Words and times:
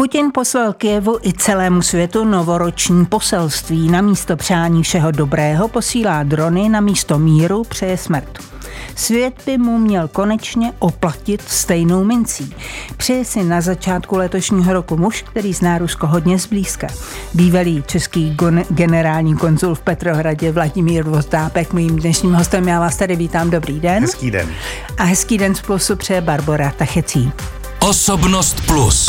Putin 0.00 0.30
poslal 0.34 0.72
Kijevu 0.72 1.18
i 1.22 1.32
celému 1.32 1.82
světu 1.82 2.24
novoroční 2.24 3.06
poselství. 3.06 3.88
Na 3.88 4.00
místo 4.00 4.36
přání 4.36 4.82
všeho 4.82 5.10
dobrého 5.10 5.68
posílá 5.68 6.22
drony, 6.22 6.68
na 6.68 6.80
místo 6.80 7.18
míru 7.18 7.64
přeje 7.64 7.96
smrt. 7.96 8.38
Svět 8.96 9.34
by 9.46 9.58
mu 9.58 9.78
měl 9.78 10.08
konečně 10.08 10.72
oplatit 10.78 11.42
stejnou 11.46 12.04
mincí. 12.04 12.54
Přeje 12.96 13.24
si 13.24 13.44
na 13.44 13.60
začátku 13.60 14.16
letošního 14.16 14.72
roku 14.72 14.96
muž, 14.96 15.22
který 15.22 15.52
zná 15.52 15.78
Rusko 15.78 16.06
hodně 16.06 16.38
zblízka. 16.38 16.86
Bývalý 17.34 17.84
český 17.86 18.36
generální 18.70 19.36
konzul 19.36 19.74
v 19.74 19.80
Petrohradě 19.80 20.52
Vladimír 20.52 21.04
Vozdápek, 21.04 21.72
mým 21.72 21.96
dnešním 21.96 22.34
hostem. 22.34 22.68
Já 22.68 22.80
vás 22.80 22.96
tady 22.96 23.16
vítám. 23.16 23.50
Dobrý 23.50 23.80
den. 23.80 24.02
Hezký 24.02 24.30
den. 24.30 24.48
A 24.98 25.04
hezký 25.04 25.38
den 25.38 25.54
z 25.54 25.60
Plusu 25.60 25.96
přeje 25.96 26.20
Barbara 26.20 26.72
Tachecí. 26.78 27.32
Osobnost 27.80 28.66
Plus. 28.66 29.06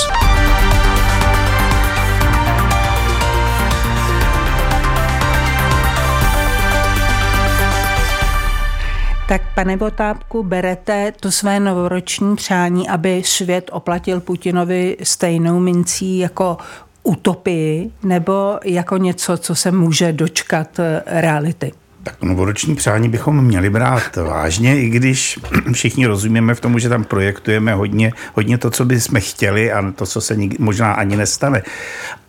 Tak 9.31 9.41
pane 9.55 9.77
Botápku, 9.77 10.44
berete 10.44 11.13
to 11.20 11.31
své 11.31 11.59
novoroční 11.59 12.35
přání, 12.35 12.89
aby 12.89 13.22
svět 13.26 13.70
oplatil 13.73 14.20
Putinovi 14.20 14.98
stejnou 15.03 15.59
mincí 15.59 16.17
jako 16.17 16.58
utopii 17.03 17.91
nebo 18.03 18.59
jako 18.63 18.98
něco, 18.98 19.38
co 19.38 19.55
se 19.55 19.72
může 19.72 20.13
dočkat 20.13 20.80
eh, 20.80 21.03
reality? 21.05 21.72
Tak 22.03 22.23
novoroční 22.23 22.75
přání 22.75 23.09
bychom 23.09 23.45
měli 23.45 23.70
brát 23.70 24.16
vážně, 24.16 24.81
i 24.81 24.89
když 24.89 25.39
všichni 25.72 26.05
rozumíme 26.05 26.55
v 26.55 26.61
tomu, 26.61 26.80
že 26.80 26.89
tam 26.89 27.03
projektujeme 27.03 27.73
hodně, 27.73 28.13
hodně 28.34 28.58
to, 28.58 28.70
co 28.72 28.86
bychom 28.86 29.22
chtěli 29.22 29.72
a 29.72 29.91
to, 29.91 30.05
co 30.05 30.22
se 30.22 30.38
možná 30.59 30.94
ani 30.94 31.17
nestane. 31.17 31.63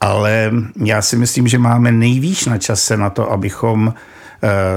Ale 0.01 0.53
já 0.85 1.03
si 1.03 1.17
myslím, 1.17 1.49
že 1.49 1.59
máme 1.59 1.93
nejvýš 1.93 2.45
na 2.45 2.59
čase 2.59 2.97
na 2.97 3.11
to, 3.11 3.33
abychom 3.33 3.95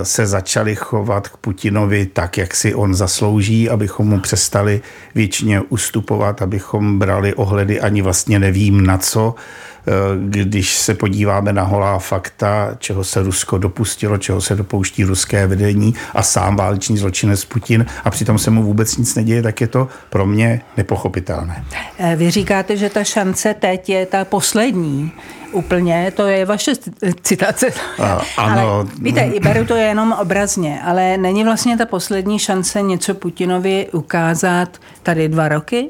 se 0.03 0.25
začali 0.25 0.75
chovat 0.75 1.27
k 1.27 1.37
Putinovi 1.37 2.05
tak, 2.05 2.37
jak 2.37 2.55
si 2.55 2.75
on 2.75 2.95
zaslouží, 2.95 3.69
abychom 3.69 4.07
mu 4.07 4.19
přestali 4.19 4.81
většině 5.15 5.61
ustupovat, 5.61 6.41
abychom 6.41 6.99
brali 6.99 7.33
ohledy 7.33 7.81
ani 7.81 8.01
vlastně 8.01 8.39
nevím 8.39 8.85
na 8.85 8.97
co, 8.97 9.35
eh, 9.35 9.91
když 10.17 10.77
se 10.77 10.93
podíváme 10.93 11.53
na 11.53 11.63
holá 11.63 11.99
fakta, 11.99 12.75
čeho 12.79 13.03
se 13.03 13.23
Rusko 13.23 13.57
dopustilo, 13.57 14.17
čeho 14.17 14.41
se 14.41 14.55
dopouští 14.55 15.03
ruské 15.03 15.47
vedení 15.47 15.95
a 16.13 16.23
sám 16.23 16.55
válečný 16.55 16.97
zločinec 16.97 17.45
Putin 17.45 17.85
a 18.03 18.09
přitom 18.09 18.37
se 18.37 18.51
mu 18.51 18.63
vůbec 18.63 18.97
nic 18.97 19.15
neděje, 19.15 19.41
tak 19.41 19.61
je 19.61 19.67
to 19.67 19.87
pro 20.09 20.25
mě 20.25 20.61
nepochopitelné. 20.77 21.65
Eh, 21.97 22.15
vy 22.15 22.31
říkáte, 22.31 22.77
že 22.77 22.89
ta 22.89 23.03
šance 23.03 23.53
teď 23.53 23.89
je 23.89 24.05
ta 24.05 24.25
poslední 24.25 25.11
úplně, 25.55 26.13
to 26.15 26.27
je 26.27 26.45
vaše 26.45 26.73
citace. 27.21 27.67
A, 27.99 28.21
ano. 28.37 28.69
Ale 28.69 28.85
víte, 29.01 29.31
beru 29.43 29.65
to 29.65 29.75
jenom 29.75 30.15
obrazně, 30.21 30.81
ale 30.83 31.17
není 31.17 31.43
vlastně 31.43 31.77
ta 31.77 31.85
poslední 31.85 32.39
šance 32.39 32.81
něco 32.81 33.13
Putinovi 33.13 33.87
ukázat 33.91 34.77
tady 35.03 35.27
dva 35.29 35.47
roky? 35.47 35.89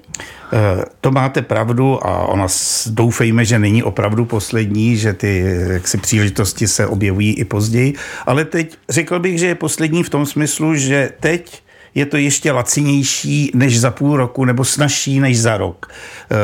Eh, 0.53 0.85
to 1.01 1.11
máte 1.11 1.41
pravdu 1.41 2.07
a 2.07 2.27
ona 2.27 2.47
doufejme, 2.87 3.45
že 3.45 3.59
není 3.59 3.83
opravdu 3.83 4.25
poslední, 4.25 4.97
že 4.97 5.13
ty 5.13 5.43
jaksi, 5.67 5.97
příležitosti 5.97 6.67
se 6.67 6.87
objevují 6.87 7.33
i 7.33 7.45
později, 7.45 7.93
ale 8.25 8.45
teď 8.45 8.77
řekl 8.89 9.19
bych, 9.19 9.39
že 9.39 9.47
je 9.47 9.55
poslední 9.55 10.03
v 10.03 10.09
tom 10.09 10.25
smyslu, 10.25 10.75
že 10.75 11.11
teď 11.19 11.64
je 11.95 12.05
to 12.05 12.17
ještě 12.17 12.51
lacinější 12.51 13.51
než 13.53 13.79
za 13.79 13.91
půl 13.91 14.17
roku 14.17 14.45
nebo 14.45 14.65
snažší 14.65 15.19
než 15.19 15.41
za 15.41 15.57
rok. 15.57 15.91
Eh, 15.91 16.35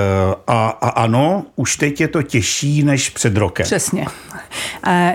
a, 0.47 0.67
a 0.67 0.89
ano, 0.89 1.45
už 1.55 1.75
teď 1.75 2.01
je 2.01 2.07
to 2.07 2.23
těžší 2.23 2.83
než 2.83 3.09
před 3.09 3.37
rokem. 3.37 3.63
Přesně. 3.63 4.05
A 4.83 5.13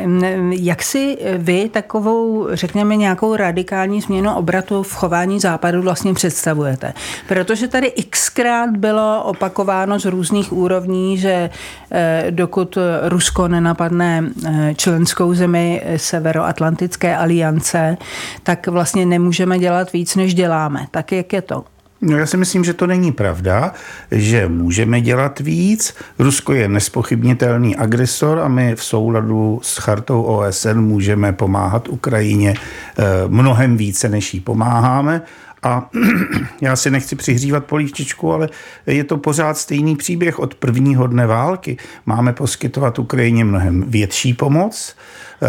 jak 0.51 0.83
si 0.83 1.19
vy 1.39 1.69
takovou, 1.69 2.48
řekněme, 2.53 2.97
nějakou 2.97 3.37
radikální 3.37 4.00
změnu 4.00 4.34
obratu 4.34 4.83
v 4.83 4.94
chování 4.94 5.41
západu 5.41 5.83
vlastně 5.83 6.15
představujete? 6.15 6.93
Protože 7.28 7.69
tady 7.69 7.93
xkrát 8.10 8.71
bylo 8.71 9.22
opakováno 9.25 10.00
z 10.00 10.05
různých 10.05 10.53
úrovní, 10.53 11.19
že 11.19 11.50
eh, 11.91 12.27
dokud 12.31 12.78
Rusko 13.03 13.49
nenapadne 13.49 14.25
eh, 14.47 14.75
členskou 14.75 15.34
zemi 15.34 15.83
Severoatlantické 15.97 17.16
aliance, 17.16 17.97
tak 18.43 18.66
vlastně 18.66 19.06
nemůžeme 19.06 19.59
dělat 19.59 19.93
víc, 19.93 20.16
než 20.16 20.34
děláme. 20.34 20.87
Tak 20.91 21.12
jak 21.12 21.33
je 21.33 21.43
to? 21.43 21.65
No 22.01 22.19
já 22.19 22.27
si 22.27 22.37
myslím, 22.37 22.65
že 22.65 22.75
to 22.75 22.87
není 22.87 23.12
pravda, 23.12 23.73
že 24.11 24.49
můžeme 24.49 25.01
dělat 25.01 25.41
víc. 25.41 25.95
Rusko 26.19 26.53
je 26.53 26.69
nespochybnitelný 26.69 27.77
agresor 27.77 28.39
a 28.39 28.49
my 28.49 28.77
v 28.77 28.84
souladu 28.84 29.61
s 29.62 29.77
chartou 29.79 30.23
OSN 30.23 30.81
můžeme 30.81 31.33
pomáhat 31.33 31.89
Ukrajině 31.89 32.55
eh, 32.55 33.05
mnohem 33.29 33.77
více, 33.77 34.09
než 34.09 34.34
jí 34.34 34.41
pomáháme. 34.41 35.23
A 35.62 35.91
já 36.61 36.77
si 36.77 36.91
nechci 36.91 37.17
přihřívat 37.17 37.65
polívčičku, 37.65 38.33
ale 38.33 38.49
je 38.87 39.05
to 39.05 39.17
pořád 39.17 39.59
stejný 39.59 39.97
příběh. 39.97 40.39
Od 40.39 40.55
prvního 40.55 41.06
dne 41.06 41.27
války 41.27 41.77
máme 42.06 42.33
poskytovat 42.33 42.99
Ukrajině 42.99 43.44
mnohem 43.44 43.84
větší 43.89 44.34
pomoc 44.34 44.97
eh, 45.43 45.47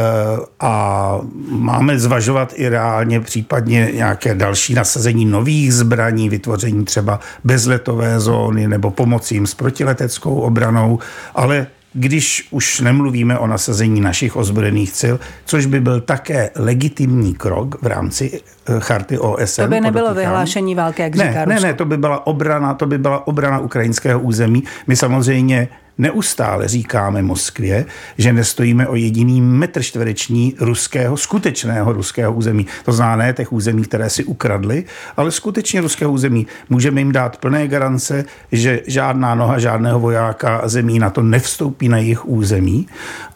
a 0.60 1.20
máme 1.50 2.00
zvažovat 2.00 2.54
i 2.56 2.70
reálně 2.70 3.20
případně 3.20 3.92
nějaké 3.94 4.36
další 4.36 4.74
nasazení 4.74 5.26
nových 5.26 5.74
zbraní, 5.74 6.30
vytvoření 6.30 6.86
třeba 6.86 7.20
bezletové 7.44 8.20
zóny 8.20 8.68
nebo 8.68 8.92
pomoci 8.92 9.34
jim 9.34 9.48
s 9.48 9.54
protileteckou 9.54 10.36
obranou, 10.36 11.00
ale 11.36 11.68
když 11.98 12.48
už 12.52 12.80
nemluvíme 12.80 13.38
o 13.38 13.48
nasazení 13.48 14.02
našich 14.02 14.36
ozbrojených 14.36 14.92
sil, 15.02 15.16
což 15.46 15.66
by 15.66 15.80
byl 15.80 16.02
také 16.02 16.50
legitimní 16.56 17.34
krok 17.34 17.82
v 17.82 17.88
rámci 17.88 18.42
eh, 18.42 18.74
charty 18.80 19.18
OSN. 19.18 19.62
To 19.62 19.68
by 19.68 19.82
nebylo 19.82 20.14
vyhlášení 20.14 20.76
války, 20.76 21.02
jak 21.02 21.16
ne, 21.16 21.28
říká 21.28 21.46
Ne, 21.46 21.60
ne, 21.60 21.74
to 21.74 21.86
by 21.86 21.98
byla 21.98 22.28
obrana, 22.28 22.74
to 22.74 22.86
by 22.86 22.98
byla 22.98 23.28
obrana 23.28 23.60
ukrajinského 23.60 24.20
území. 24.20 24.64
My 24.88 24.96
samozřejmě 24.96 25.68
Neustále 25.98 26.68
říkáme 26.68 27.22
Moskvě, 27.22 27.86
že 28.18 28.34
nestojíme 28.34 28.88
o 28.88 28.96
jediný 28.96 29.42
metr 29.42 29.84
čtvereční 29.84 30.56
ruského, 30.60 31.18
skutečného 31.18 31.94
ruského 31.94 32.34
území. 32.34 32.68
To 32.86 32.92
znamená 32.92 33.16
ne 33.16 33.34
těch 33.34 33.54
území, 33.54 33.84
které 33.84 34.10
si 34.10 34.24
ukradli, 34.24 34.84
ale 35.18 35.32
skutečně 35.32 35.82
ruského 35.82 36.12
území. 36.12 36.48
Můžeme 36.70 37.02
jim 37.02 37.12
dát 37.12 37.38
plné 37.38 37.68
garance, 37.68 38.26
že 38.52 38.82
žádná 38.88 39.36
noha 39.36 39.60
žádného 39.60 40.00
vojáka 40.00 40.62
zemí 40.68 41.00
na 41.00 41.10
to 41.10 41.22
nevstoupí 41.22 41.90
na 41.90 41.98
jejich 41.98 42.26
území, 42.28 42.88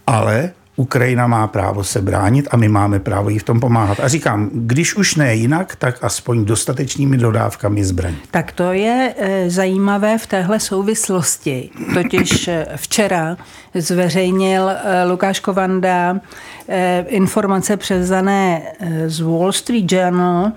ale 0.07 0.51
Ukrajina 0.81 1.27
má 1.27 1.47
právo 1.47 1.83
se 1.83 2.01
bránit 2.01 2.47
a 2.51 2.57
my 2.57 2.67
máme 2.67 2.99
právo 2.99 3.29
jí 3.29 3.39
v 3.39 3.43
tom 3.43 3.59
pomáhat. 3.59 3.99
A 3.99 4.07
říkám, 4.07 4.49
když 4.53 4.95
už 4.95 5.15
ne 5.15 5.35
jinak, 5.35 5.75
tak 5.75 6.03
aspoň 6.03 6.45
dostatečnými 6.45 7.17
dodávkami 7.17 7.85
zbraní. 7.85 8.17
Tak 8.31 8.51
to 8.51 8.73
je 8.73 9.13
e, 9.17 9.49
zajímavé 9.49 10.17
v 10.17 10.27
téhle 10.27 10.59
souvislosti. 10.59 11.69
Totiž 11.93 12.47
e, 12.47 12.67
včera 12.75 13.37
zveřejnil 13.73 14.69
e, 14.69 15.05
Lukáš 15.05 15.39
Kovanda 15.39 16.19
informace 17.07 17.77
převzané 17.77 18.61
z 19.05 19.19
Wall 19.19 19.51
Street 19.51 19.91
Journal, 19.91 20.51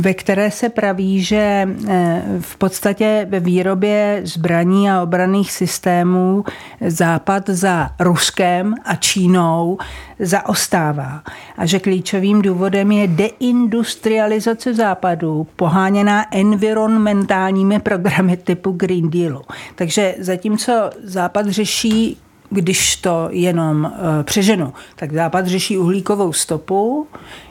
ve 0.00 0.14
které 0.14 0.50
se 0.50 0.68
praví, 0.68 1.22
že 1.22 1.68
eh, 1.88 2.22
v 2.40 2.56
podstatě 2.56 3.26
ve 3.30 3.40
výrobě 3.40 4.20
zbraní 4.24 4.90
a 4.90 5.02
obraných 5.02 5.52
systémů 5.52 6.44
Západ 6.86 7.48
za 7.48 7.90
Ruskem 8.00 8.74
a 8.84 8.94
Čínou 8.94 9.78
zaostává 10.18 11.22
a 11.58 11.66
že 11.66 11.78
klíčovým 11.78 12.42
důvodem 12.42 12.92
je 12.92 13.06
deindustrializace 13.06 14.74
Západu, 14.74 15.46
poháněná 15.56 16.34
environmentálními 16.34 17.78
programy 17.78 18.36
typu 18.36 18.72
Green 18.72 19.10
Dealu. 19.10 19.42
Takže 19.74 20.14
zatímco 20.18 20.90
Západ 21.04 21.46
řeší 21.46 22.18
když 22.50 22.96
to 22.96 23.28
jenom 23.30 23.92
eh, 23.94 24.24
přeženu, 24.24 24.72
tak 24.96 25.12
Západ 25.12 25.46
řeší 25.46 25.78
uhlíkovou 25.78 26.32
stopu, 26.32 27.06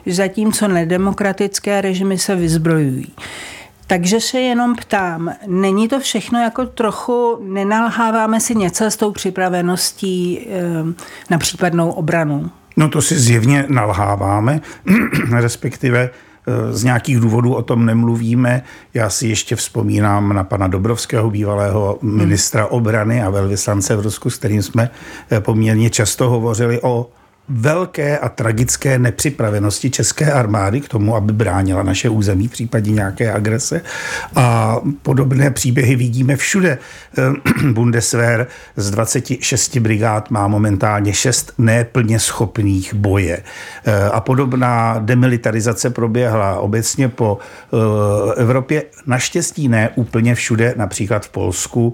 zatímco 0.05 0.67
nedemokratické 0.67 1.81
režimy 1.81 2.17
se 2.17 2.35
vyzbrojují. 2.35 3.07
Takže 3.87 4.19
se 4.19 4.39
jenom 4.39 4.75
ptám, 4.75 5.33
není 5.47 5.87
to 5.87 5.99
všechno 5.99 6.39
jako 6.41 6.65
trochu, 6.65 7.39
nenalháváme 7.41 8.39
si 8.39 8.55
něco 8.55 8.85
s 8.85 8.95
tou 8.97 9.11
připraveností 9.11 10.39
eh, 10.39 10.93
na 11.29 11.37
případnou 11.37 11.91
obranu? 11.91 12.51
No 12.77 12.89
to 12.89 13.01
si 13.01 13.19
zjevně 13.19 13.65
nalháváme, 13.69 14.61
respektive 15.31 16.09
z 16.71 16.83
nějakých 16.83 17.19
důvodů 17.19 17.53
o 17.53 17.61
tom 17.61 17.85
nemluvíme. 17.85 18.63
Já 18.93 19.09
si 19.09 19.27
ještě 19.27 19.55
vzpomínám 19.55 20.33
na 20.33 20.43
pana 20.43 20.67
Dobrovského, 20.67 21.29
bývalého 21.29 21.99
ministra 22.01 22.65
obrany 22.65 23.23
a 23.23 23.29
velvyslance 23.29 23.95
v 23.95 24.01
Rusku, 24.01 24.29
s 24.29 24.37
kterým 24.37 24.63
jsme 24.63 24.89
eh, 25.31 25.41
poměrně 25.41 25.89
často 25.89 26.29
hovořili 26.29 26.81
o 26.81 27.09
velké 27.49 28.17
a 28.17 28.29
tragické 28.29 28.99
nepřipravenosti 28.99 29.89
české 29.89 30.31
armády 30.31 30.81
k 30.81 30.89
tomu, 30.89 31.15
aby 31.15 31.33
bránila 31.33 31.83
naše 31.83 32.09
území 32.09 32.47
v 32.47 32.51
případě 32.51 32.91
nějaké 32.91 33.33
agrese. 33.33 33.81
A 34.35 34.77
podobné 35.01 35.51
příběhy 35.51 35.95
vidíme 35.95 36.35
všude. 36.35 36.77
Bundeswehr 37.71 38.47
z 38.75 38.91
26 38.91 39.77
brigád 39.77 40.31
má 40.31 40.47
momentálně 40.47 41.13
6 41.13 41.53
neplně 41.57 42.19
schopných 42.19 42.93
boje. 42.93 43.43
A 44.11 44.19
podobná 44.21 44.99
demilitarizace 44.99 45.89
proběhla 45.89 46.59
obecně 46.59 47.09
po 47.09 47.37
Evropě. 48.35 48.83
Naštěstí 49.05 49.67
ne 49.67 49.89
úplně 49.95 50.35
všude, 50.35 50.73
například 50.77 51.25
v 51.25 51.29
Polsku 51.29 51.93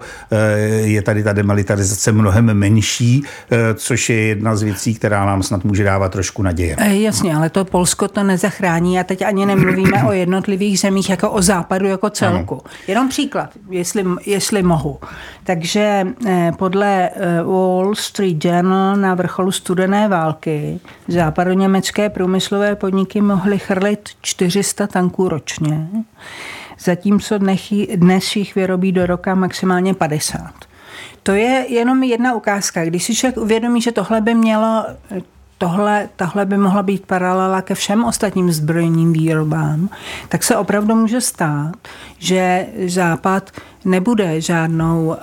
je 0.84 1.02
tady 1.02 1.24
ta 1.24 1.34
demilitarizace 1.34 2.12
mnohem 2.12 2.46
menší, 2.46 3.24
což 3.76 4.10
je 4.10 4.22
jedna 4.22 4.56
z 4.56 4.62
věcí, 4.62 4.96
která 4.96 5.26
nám 5.26 5.44
snad 5.46 5.64
může 5.64 5.84
dávat 5.84 6.12
trošku 6.12 6.42
naděje. 6.42 6.76
E, 6.80 6.96
jasně, 6.96 7.36
ale 7.36 7.50
to 7.50 7.66
Polsko 7.66 8.08
to 8.08 8.24
nezachrání 8.24 9.00
a 9.00 9.04
teď 9.04 9.22
ani 9.22 9.46
nemluvíme 9.46 10.04
o 10.04 10.12
jednotlivých 10.12 10.80
zemích 10.80 11.10
jako 11.10 11.32
o 11.32 11.42
západu 11.42 11.88
jako 11.88 12.10
celku. 12.10 12.54
Ano. 12.54 12.74
Jenom 12.88 13.10
příklad, 13.10 13.50
jestli, 13.70 14.06
jestli 14.26 14.64
mohu. 14.64 15.00
Takže 15.44 16.08
e, 16.28 16.52
podle 16.58 17.10
e, 17.10 17.44
Wall 17.44 17.96
Street 17.96 18.46
Journal 18.46 18.96
na 18.96 19.16
vrcholu 19.16 19.52
studené 19.52 20.08
války 20.08 20.80
západoněmecké 21.08 22.10
průmyslové 22.10 22.76
podniky 22.76 23.22
mohly 23.22 23.60
chrlit 23.60 24.10
400 24.22 24.88
tanků 24.88 25.30
ročně, 25.30 25.88
zatímco 26.80 27.38
dnes 27.96 28.36
jich 28.36 28.56
vyrobí 28.56 28.92
do 28.92 29.06
roka 29.06 29.36
maximálně 29.36 29.94
50. 29.94 30.54
To 31.24 31.32
je 31.32 31.66
jenom 31.70 32.04
jedna 32.04 32.36
ukázka. 32.36 32.86
Když 32.86 33.04
si 33.04 33.16
člověk 33.16 33.38
uvědomí, 33.38 33.82
že 33.82 33.92
tohle 33.92 34.22
by 34.22 34.34
mělo 34.34 34.86
tohle, 35.66 36.10
tahle 36.16 36.46
by 36.46 36.58
mohla 36.58 36.84
být 36.84 37.06
paralela 37.06 37.62
ke 37.62 37.76
všem 37.76 38.04
ostatním 38.04 38.52
zbrojním 38.52 39.14
výrobám, 39.14 39.90
tak 40.30 40.44
se 40.44 40.58
opravdu 40.58 40.96
může 40.96 41.22
stát, 41.22 41.76
že 42.20 42.66
Západ 42.88 43.52
nebude 43.86 44.42
žádnou 44.42 45.06
uh, 45.06 45.16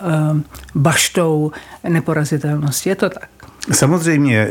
baštou 0.74 1.52
neporazitelnosti. 1.88 2.88
Je 2.88 2.96
to 2.96 3.10
tak? 3.10 3.28
Samozřejmě, 3.72 4.48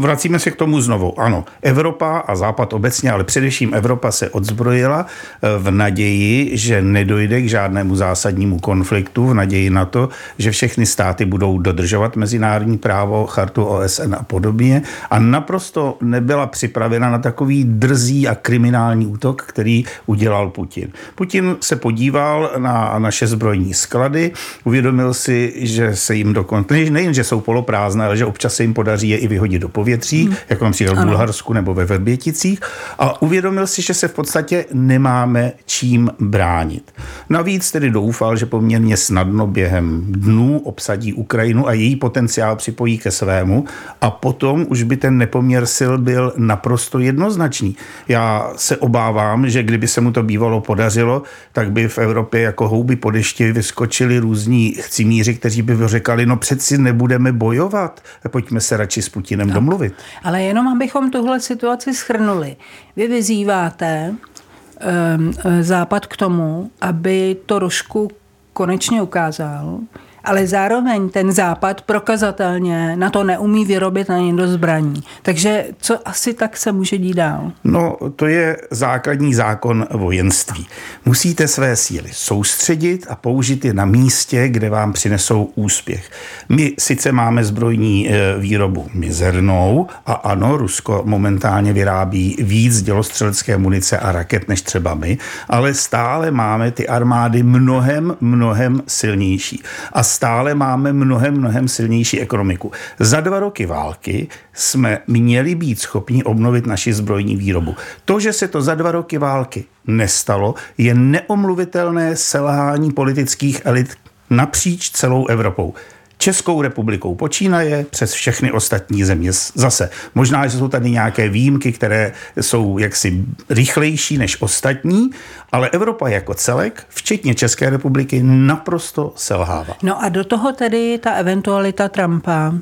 vracíme 0.00 0.38
se 0.38 0.50
k 0.50 0.56
tomu 0.56 0.80
znovu. 0.80 1.20
Ano, 1.20 1.44
Evropa 1.62 2.18
a 2.18 2.36
Západ 2.36 2.72
obecně, 2.72 3.10
ale 3.10 3.24
především 3.24 3.74
Evropa 3.74 4.12
se 4.12 4.30
odzbrojila 4.30 5.06
eh, 5.06 5.48
v 5.58 5.70
naději, 5.70 6.56
že 6.56 6.82
nedojde 6.82 7.42
k 7.42 7.48
žádnému 7.48 7.96
zásadnímu 7.96 8.58
konfliktu, 8.58 9.26
v 9.26 9.34
naději 9.34 9.70
na 9.70 9.84
to, 9.84 10.08
že 10.38 10.50
všechny 10.50 10.86
státy 10.86 11.24
budou 11.24 11.58
dodržovat 11.58 12.16
mezinárodní 12.16 12.78
právo, 12.78 13.26
chartu 13.26 13.64
OSN 13.64 14.14
a 14.14 14.22
podobně. 14.22 14.82
A 15.10 15.18
naprosto 15.18 15.96
nebyla 16.00 16.46
připravena 16.46 17.10
na 17.10 17.18
takový 17.18 17.64
drzý 17.64 18.28
a 18.28 18.34
kriminální 18.34 19.06
útok, 19.06 19.42
který 19.42 19.84
udělal 20.06 20.50
Putin. 20.50 20.88
Putin 21.14 21.56
se 21.60 21.76
podíval 21.76 22.50
na 22.58 22.98
naše 22.98 23.26
zbrojní 23.26 23.74
sklady, 23.74 24.32
uvědomil 24.64 25.14
si, 25.14 25.52
že 25.56 25.96
se 25.96 26.14
jim 26.14 26.32
dokonce, 26.32 26.74
nejen, 26.74 27.14
že 27.14 27.24
jsou 27.24 27.40
poloprázdné, 27.40 28.04
ale 28.04 28.16
že 28.16 28.26
občas 28.26 28.54
se 28.54 28.62
jim 28.62 28.74
podaří 28.74 29.08
je 29.08 29.18
i 29.18 29.28
vyhodit 29.28 29.43
do 29.58 29.68
povětří, 29.68 30.24
hmm. 30.24 30.36
jako 30.48 30.64
například 30.64 30.98
v 30.98 31.06
Bulharsku 31.06 31.52
nebo 31.52 31.74
ve 31.74 31.84
Verběticích, 31.84 32.60
a 32.98 33.22
uvědomil 33.22 33.66
si, 33.66 33.82
že 33.82 33.94
se 33.94 34.08
v 34.08 34.14
podstatě 34.14 34.64
nemáme 34.72 35.52
čím 35.66 36.10
bránit. 36.20 36.92
Navíc 37.28 37.70
tedy 37.70 37.90
doufal, 37.90 38.36
že 38.36 38.46
poměrně 38.46 38.96
snadno 38.96 39.46
během 39.46 40.04
dnů 40.08 40.58
obsadí 40.64 41.12
Ukrajinu 41.12 41.68
a 41.68 41.72
její 41.72 41.96
potenciál 41.96 42.56
připojí 42.56 42.98
ke 42.98 43.10
svému 43.10 43.64
a 44.00 44.10
potom 44.10 44.66
už 44.68 44.82
by 44.82 44.96
ten 44.96 45.18
nepoměr 45.18 45.66
sil 45.76 45.92
byl 45.98 46.32
naprosto 46.36 46.98
jednoznačný. 46.98 47.76
Já 48.08 48.52
se 48.56 48.76
obávám, 48.76 49.50
že 49.50 49.62
kdyby 49.62 49.88
se 49.88 50.00
mu 50.00 50.12
to 50.12 50.22
bývalo 50.22 50.60
podařilo, 50.60 51.22
tak 51.52 51.72
by 51.72 51.88
v 51.88 51.98
Evropě 51.98 52.40
jako 52.40 52.68
houby 52.68 52.96
po 52.96 53.10
dešti 53.10 53.52
vyskočili 53.52 54.18
různí 54.18 54.72
chcimíři, 54.72 55.34
kteří 55.34 55.62
by 55.62 55.76
řekali, 55.84 56.26
no 56.26 56.36
přeci 56.36 56.78
nebudeme 56.78 57.32
bojovat, 57.32 58.00
pojďme 58.28 58.60
se 58.60 58.76
radši 58.76 59.02
s 59.02 59.08
Putinem 59.08 59.33
domluvit 59.36 59.60
mluvit. 59.60 59.94
Ale 60.22 60.42
jenom 60.42 60.68
abychom 60.68 61.10
tuhle 61.10 61.40
situaci 61.40 61.94
schrnuli. 61.94 62.56
Vy 62.96 63.08
vyzýváte 63.08 64.14
um, 64.14 65.32
Západ 65.60 66.06
k 66.06 66.16
tomu, 66.16 66.70
aby 66.80 67.36
to 67.46 67.58
Rušku 67.58 68.10
konečně 68.52 69.02
ukázal, 69.02 69.78
ale 70.24 70.46
zároveň 70.46 71.08
ten 71.08 71.32
západ 71.32 71.82
prokazatelně 71.82 72.96
na 72.96 73.10
to 73.10 73.24
neumí 73.24 73.64
vyrobit 73.64 74.10
ani 74.10 74.36
do 74.36 74.48
zbraní. 74.48 75.02
Takže 75.22 75.64
co 75.78 76.08
asi 76.08 76.34
tak 76.34 76.56
se 76.56 76.72
může 76.72 76.98
dít 76.98 77.14
dál? 77.14 77.52
No, 77.64 77.96
to 78.16 78.26
je 78.26 78.56
základní 78.70 79.34
zákon 79.34 79.86
vojenství. 79.90 80.66
Musíte 81.04 81.48
své 81.48 81.76
síly 81.76 82.08
soustředit 82.12 83.06
a 83.10 83.16
použít 83.16 83.64
je 83.64 83.74
na 83.74 83.84
místě, 83.84 84.48
kde 84.48 84.70
vám 84.70 84.92
přinesou 84.92 85.50
úspěch. 85.54 86.10
My 86.48 86.74
sice 86.78 87.12
máme 87.12 87.44
zbrojní 87.44 88.10
e, 88.10 88.38
výrobu 88.38 88.88
mizernou 88.94 89.86
a 90.06 90.12
ano, 90.12 90.56
Rusko 90.56 91.02
momentálně 91.04 91.72
vyrábí 91.72 92.36
víc 92.40 92.82
dělostřelecké 92.82 93.58
munice 93.58 93.98
a 93.98 94.12
raket 94.12 94.48
než 94.48 94.62
třeba 94.62 94.94
my, 94.94 95.18
ale 95.48 95.74
stále 95.74 96.30
máme 96.30 96.70
ty 96.70 96.88
armády 96.88 97.42
mnohem, 97.42 98.16
mnohem 98.20 98.82
silnější. 98.86 99.62
A 99.92 100.02
stále 100.14 100.54
máme 100.54 100.92
mnohem, 100.92 101.34
mnohem 101.34 101.68
silnější 101.68 102.20
ekonomiku. 102.20 102.72
Za 102.98 103.20
dva 103.20 103.40
roky 103.40 103.66
války 103.66 104.28
jsme 104.52 104.98
měli 105.06 105.54
být 105.54 105.80
schopni 105.80 106.24
obnovit 106.24 106.66
naši 106.66 106.92
zbrojní 106.92 107.36
výrobu. 107.36 107.76
To, 108.04 108.20
že 108.20 108.32
se 108.32 108.48
to 108.48 108.62
za 108.62 108.74
dva 108.74 108.92
roky 108.92 109.18
války 109.18 109.64
nestalo, 109.86 110.54
je 110.78 110.94
neomluvitelné 110.94 112.16
selhání 112.16 112.92
politických 112.92 113.62
elit 113.64 113.94
napříč 114.30 114.90
celou 114.90 115.26
Evropou. 115.26 115.74
Českou 116.24 116.62
republikou 116.62 117.14
počínaje 117.14 117.86
přes 117.90 118.12
všechny 118.12 118.52
ostatní 118.52 119.04
země 119.04 119.30
zase. 119.54 119.90
Možná, 120.14 120.46
že 120.46 120.58
jsou 120.58 120.68
tady 120.68 120.90
nějaké 120.90 121.28
výjimky, 121.28 121.72
které 121.72 122.12
jsou 122.40 122.78
jaksi 122.78 123.24
rychlejší 123.50 124.18
než 124.18 124.42
ostatní, 124.42 125.10
ale 125.52 125.70
Evropa 125.70 126.08
jako 126.08 126.34
celek, 126.34 126.86
včetně 126.88 127.34
České 127.34 127.70
republiky, 127.70 128.20
naprosto 128.22 129.12
selhává. 129.16 129.76
No 129.82 130.02
a 130.02 130.08
do 130.08 130.24
toho 130.24 130.52
tedy 130.52 130.98
ta 130.98 131.12
eventualita 131.12 131.88
Trumpa 131.88 132.54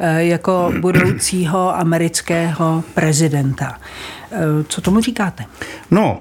eh, 0.00 0.24
jako 0.24 0.72
budoucího 0.80 1.76
amerického 1.76 2.84
prezidenta. 2.94 3.78
Eh, 4.32 4.38
co 4.68 4.80
tomu 4.80 5.00
říkáte? 5.00 5.44
No, 5.90 6.20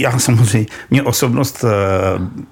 já 0.00 0.18
samozřejmě, 0.18 0.66
mě 0.90 1.02
osobnost 1.02 1.64
eh, 1.64 1.68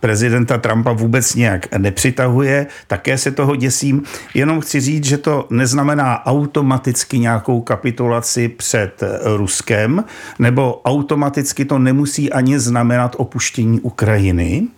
prezidenta 0.00 0.58
Trumpa 0.58 0.92
vůbec 0.92 1.34
nějak 1.34 1.78
nepřitahuje, 1.78 2.66
také 2.86 3.18
se 3.18 3.30
toho 3.30 3.56
děsím, 3.56 4.02
jenom 4.34 4.60
chci 4.60 4.80
říct, 4.80 5.04
že 5.04 5.18
to 5.18 5.46
neznamená 5.50 6.26
automaticky 6.26 7.18
nějakou 7.18 7.60
kapitulaci 7.60 8.48
před 8.48 9.02
eh, 9.02 9.36
Ruskem, 9.36 10.04
nebo 10.38 10.80
automaticky 10.84 11.64
to 11.64 11.78
nemusí 11.78 12.32
ani 12.32 12.58
znamenat 12.58 13.16
opuštění 13.18 13.80
Ukrajiny. 13.80 14.68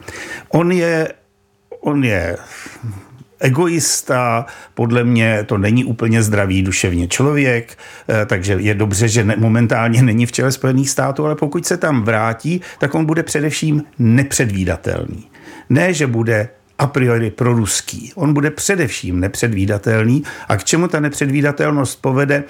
On 0.48 0.72
je, 0.72 1.12
on 1.80 2.04
je 2.04 2.36
egoista, 3.40 4.46
podle 4.74 5.04
mě 5.04 5.44
to 5.46 5.58
není 5.58 5.84
úplně 5.84 6.22
zdravý 6.22 6.62
duševně 6.62 7.08
člověk, 7.08 7.78
eh, 8.08 8.26
takže 8.26 8.56
je 8.58 8.74
dobře, 8.74 9.08
že 9.08 9.24
momentálně 9.36 10.02
není 10.02 10.26
v 10.26 10.32
čele 10.32 10.52
Spojených 10.52 10.90
států, 10.90 11.26
ale 11.26 11.34
pokud 11.34 11.66
se 11.66 11.76
tam 11.76 12.02
vrátí, 12.02 12.60
tak 12.78 12.94
on 12.94 13.04
bude 13.04 13.22
především 13.22 13.82
nepředvídatelný. 13.98 15.28
Ne, 15.68 15.94
že 15.94 16.06
bude 16.06 16.48
a 16.78 16.86
priori 16.86 17.30
proruský. 17.30 18.12
On 18.14 18.34
bude 18.34 18.50
především 18.50 19.20
nepředvídatelný 19.20 20.22
a 20.48 20.56
k 20.56 20.64
čemu 20.64 20.88
ta 20.88 21.00
nepředvídatelnost 21.00 22.02
povede, 22.02 22.44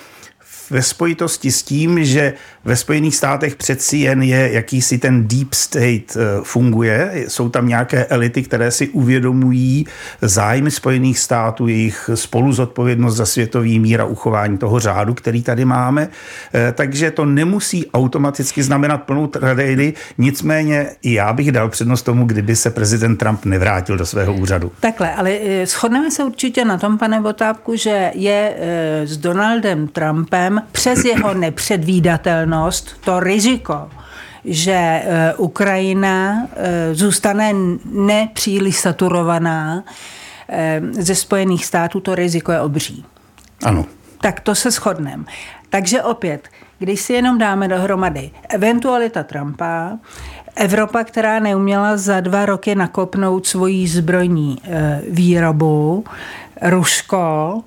ve 0.70 0.82
spojitosti 0.82 1.52
s 1.52 1.62
tím, 1.62 2.04
že 2.04 2.32
ve 2.64 2.76
Spojených 2.76 3.16
státech 3.16 3.56
přeci 3.56 3.96
jen 3.96 4.22
je 4.22 4.52
jakýsi 4.52 4.98
ten 4.98 5.28
deep 5.28 5.54
state 5.54 6.16
eh, 6.16 6.40
funguje. 6.42 7.24
Jsou 7.28 7.48
tam 7.48 7.68
nějaké 7.68 8.04
elity, 8.04 8.42
které 8.42 8.70
si 8.70 8.88
uvědomují 8.88 9.86
zájmy 10.22 10.70
Spojených 10.70 11.18
států, 11.18 11.68
jejich 11.68 12.10
spolu 12.14 12.52
zodpovědnost 12.52 13.16
za 13.16 13.26
světový 13.26 13.78
mír 13.78 14.00
a 14.00 14.04
uchování 14.04 14.58
toho 14.58 14.80
řádu, 14.80 15.14
který 15.14 15.42
tady 15.42 15.64
máme. 15.64 16.08
Eh, 16.54 16.72
takže 16.72 17.10
to 17.10 17.24
nemusí 17.24 17.86
automaticky 17.94 18.62
znamenat 18.62 19.02
plnou 19.02 19.26
tragédii. 19.26 19.94
Nicméně 20.18 20.90
i 21.02 21.12
já 21.12 21.32
bych 21.32 21.52
dal 21.52 21.68
přednost 21.68 22.02
tomu, 22.02 22.26
kdyby 22.26 22.56
se 22.56 22.70
prezident 22.70 23.16
Trump 23.16 23.44
nevrátil 23.44 23.96
do 23.96 24.06
svého 24.06 24.34
úřadu. 24.34 24.72
Takhle, 24.80 25.14
ale 25.14 25.30
eh, 25.30 25.66
shodneme 25.66 26.10
se 26.10 26.24
určitě 26.24 26.64
na 26.64 26.78
tom, 26.78 26.98
pane 26.98 27.20
Votápku, 27.20 27.76
že 27.76 28.12
je 28.14 28.56
s 29.04 29.16
Donaldem 29.16 29.88
Trumpem 29.88 30.59
přes 30.72 31.04
jeho 31.04 31.34
nepředvídatelnost 31.34 33.00
to 33.04 33.20
riziko, 33.20 33.88
že 34.44 34.72
e, 34.72 35.34
Ukrajina 35.34 36.48
e, 36.56 36.94
zůstane 36.94 37.52
nepříliš 37.84 38.76
saturovaná 38.76 39.84
e, 40.48 40.80
ze 40.90 41.14
Spojených 41.14 41.66
států, 41.66 42.00
to 42.00 42.14
riziko 42.14 42.52
je 42.52 42.60
obří. 42.60 43.04
Ano. 43.64 43.86
tak 44.20 44.40
to 44.40 44.54
se 44.54 44.70
shodneme. 44.70 45.24
Takže 45.70 46.02
opět, 46.02 46.48
když 46.78 47.00
si 47.00 47.12
jenom 47.12 47.38
dáme 47.38 47.68
dohromady 47.68 48.30
eventualita 48.48 49.22
Trumpa, 49.22 49.98
Evropa, 50.56 51.04
která 51.04 51.38
neuměla 51.38 51.96
za 51.96 52.20
dva 52.20 52.46
roky 52.46 52.74
nakopnout 52.74 53.46
svoji 53.46 53.88
zbrojní 53.88 54.58
výrobu, 55.10 56.04
Rusko, 56.62 57.62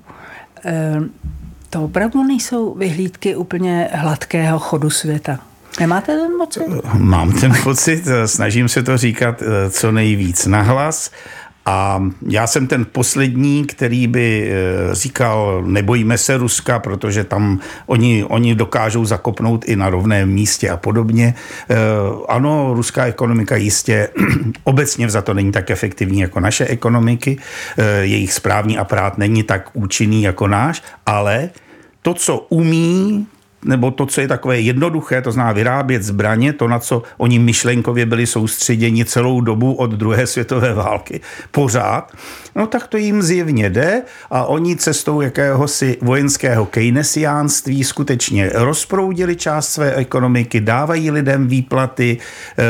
to 1.74 1.84
opravdu 1.84 2.22
nejsou 2.22 2.74
vyhlídky 2.74 3.36
úplně 3.36 3.88
hladkého 3.92 4.58
chodu 4.58 4.90
světa. 4.90 5.38
Nemáte 5.80 6.16
ten 6.16 6.30
pocit? 6.38 6.62
Mám 6.98 7.32
ten 7.32 7.52
pocit, 7.62 8.08
snažím 8.26 8.68
se 8.68 8.82
to 8.82 8.96
říkat 8.96 9.42
eh, 9.42 9.70
co 9.70 9.92
nejvíc 9.92 10.46
nahlas. 10.46 11.10
A 11.66 12.02
já 12.28 12.46
jsem 12.46 12.66
ten 12.66 12.86
poslední, 12.92 13.64
který 13.64 14.06
by 14.06 14.50
eh, 14.50 14.94
říkal, 14.94 15.62
nebojíme 15.66 16.18
se 16.18 16.36
Ruska, 16.36 16.78
protože 16.78 17.24
tam 17.24 17.60
oni, 17.86 18.24
oni 18.24 18.54
dokážou 18.54 19.04
zakopnout 19.04 19.64
i 19.64 19.76
na 19.76 19.90
rovném 19.90 20.30
místě 20.30 20.70
a 20.70 20.76
podobně. 20.76 21.34
Eh, 21.70 21.74
ano, 22.28 22.74
ruská 22.74 23.04
ekonomika 23.04 23.56
jistě 23.56 24.08
obecně 24.64 25.10
za 25.10 25.22
to 25.22 25.34
není 25.34 25.52
tak 25.52 25.70
efektivní 25.70 26.20
jako 26.20 26.40
naše 26.40 26.66
ekonomiky. 26.66 27.38
Jejich 28.00 28.32
správní 28.32 28.78
aparát 28.78 29.18
není 29.18 29.42
tak 29.42 29.70
účinný 29.72 30.22
jako 30.22 30.48
náš, 30.48 30.82
ale 31.06 31.50
to, 32.02 32.14
co 32.14 32.46
umí, 32.48 33.26
nebo 33.64 33.90
to, 33.90 34.06
co 34.06 34.20
je 34.20 34.28
takové 34.28 34.60
jednoduché, 34.60 35.22
to 35.22 35.32
zná 35.32 35.52
vyrábět 35.52 36.02
zbraně, 36.02 36.52
to, 36.52 36.68
na 36.68 36.78
co 36.78 37.02
oni 37.16 37.38
myšlenkově 37.38 38.06
byli 38.06 38.26
soustředěni 38.26 39.04
celou 39.04 39.40
dobu 39.40 39.74
od 39.74 39.90
druhé 39.90 40.26
světové 40.26 40.74
války, 40.74 41.20
pořád, 41.50 42.12
no 42.56 42.66
tak 42.66 42.86
to 42.86 42.96
jim 42.96 43.22
zjevně 43.22 43.70
jde 43.70 44.02
a 44.30 44.44
oni 44.44 44.76
cestou 44.76 45.20
jakéhosi 45.20 45.98
vojenského 46.02 46.66
keynesiánství 46.66 47.84
skutečně 47.84 48.50
rozproudili 48.54 49.36
část 49.36 49.68
své 49.68 49.94
ekonomiky, 49.94 50.60
dávají 50.60 51.10
lidem 51.10 51.48
výplaty 51.48 52.18
eh, 52.58 52.64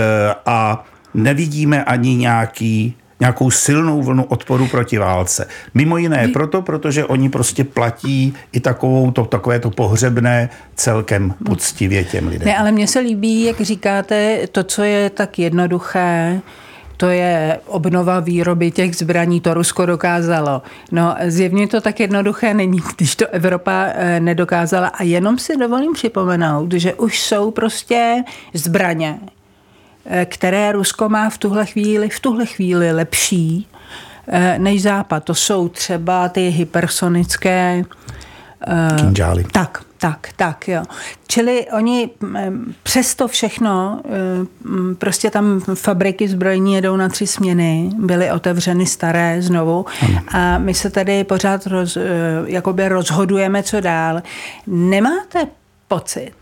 a 0.46 0.84
nevidíme 1.14 1.84
ani 1.84 2.16
nějaký 2.16 2.96
nějakou 3.24 3.50
silnou 3.50 4.02
vlnu 4.02 4.24
odporu 4.24 4.68
proti 4.68 4.98
válce. 4.98 5.48
Mimo 5.74 5.96
jiné 5.96 6.28
proto, 6.28 6.62
protože 6.62 7.04
oni 7.04 7.28
prostě 7.28 7.64
platí 7.64 8.34
i 8.52 8.60
takovou 8.60 9.10
to, 9.10 9.24
takové 9.24 9.60
to 9.60 9.70
pohřebné 9.70 10.50
celkem 10.74 11.34
poctivě 11.46 12.04
těm 12.04 12.28
lidem. 12.28 12.46
Ne, 12.46 12.58
ale 12.58 12.72
mně 12.72 12.86
se 12.86 12.98
líbí, 13.00 13.44
jak 13.44 13.60
říkáte, 13.60 14.46
to, 14.52 14.64
co 14.64 14.82
je 14.82 15.10
tak 15.10 15.38
jednoduché, 15.38 16.40
to 16.96 17.06
je 17.06 17.60
obnova 17.66 18.20
výroby 18.20 18.70
těch 18.70 18.96
zbraní, 18.96 19.40
to 19.40 19.54
Rusko 19.54 19.86
dokázalo. 19.86 20.62
No 20.92 21.16
zjevně 21.26 21.68
to 21.68 21.80
tak 21.80 22.00
jednoduché 22.00 22.54
není, 22.54 22.80
když 22.96 23.16
to 23.16 23.26
Evropa 23.28 23.86
eh, 23.86 24.20
nedokázala. 24.20 24.88
A 24.88 25.02
jenom 25.02 25.38
si 25.38 25.56
dovolím 25.56 25.92
připomenout, 25.92 26.72
že 26.72 26.94
už 26.94 27.20
jsou 27.20 27.50
prostě 27.50 28.24
zbraně, 28.54 29.18
které 30.24 30.72
Rusko 30.72 31.08
má 31.08 31.30
v 31.30 31.38
tuhle 31.38 31.66
chvíli, 31.66 32.08
v 32.08 32.20
tuhle 32.20 32.46
chvíli 32.46 32.92
lepší 32.92 33.68
eh, 34.28 34.58
než 34.58 34.82
Západ. 34.82 35.24
To 35.24 35.34
jsou 35.34 35.68
třeba 35.68 36.28
ty 36.28 36.48
hypersonické 36.48 37.84
eh, 38.66 38.96
Kinžály. 38.96 39.44
Tak, 39.52 39.84
tak, 39.98 40.28
tak, 40.36 40.68
jo. 40.68 40.82
Čili 41.28 41.66
oni 41.76 42.10
přesto 42.82 43.28
všechno, 43.28 44.00
prostě 44.98 45.30
tam 45.30 45.60
fabriky 45.74 46.28
zbrojní 46.28 46.74
jedou 46.74 46.96
na 46.96 47.08
tři 47.08 47.26
směny, 47.26 47.90
byly 47.98 48.30
otevřeny 48.30 48.86
staré 48.86 49.42
znovu 49.42 49.86
a 50.28 50.58
my 50.58 50.74
se 50.74 50.90
tady 50.90 51.24
pořád 51.24 51.66
roz, 51.66 51.98
jakoby 52.46 52.88
rozhodujeme, 52.88 53.62
co 53.62 53.80
dál. 53.80 54.22
Nemáte 54.66 55.46
pocit, 55.88 56.34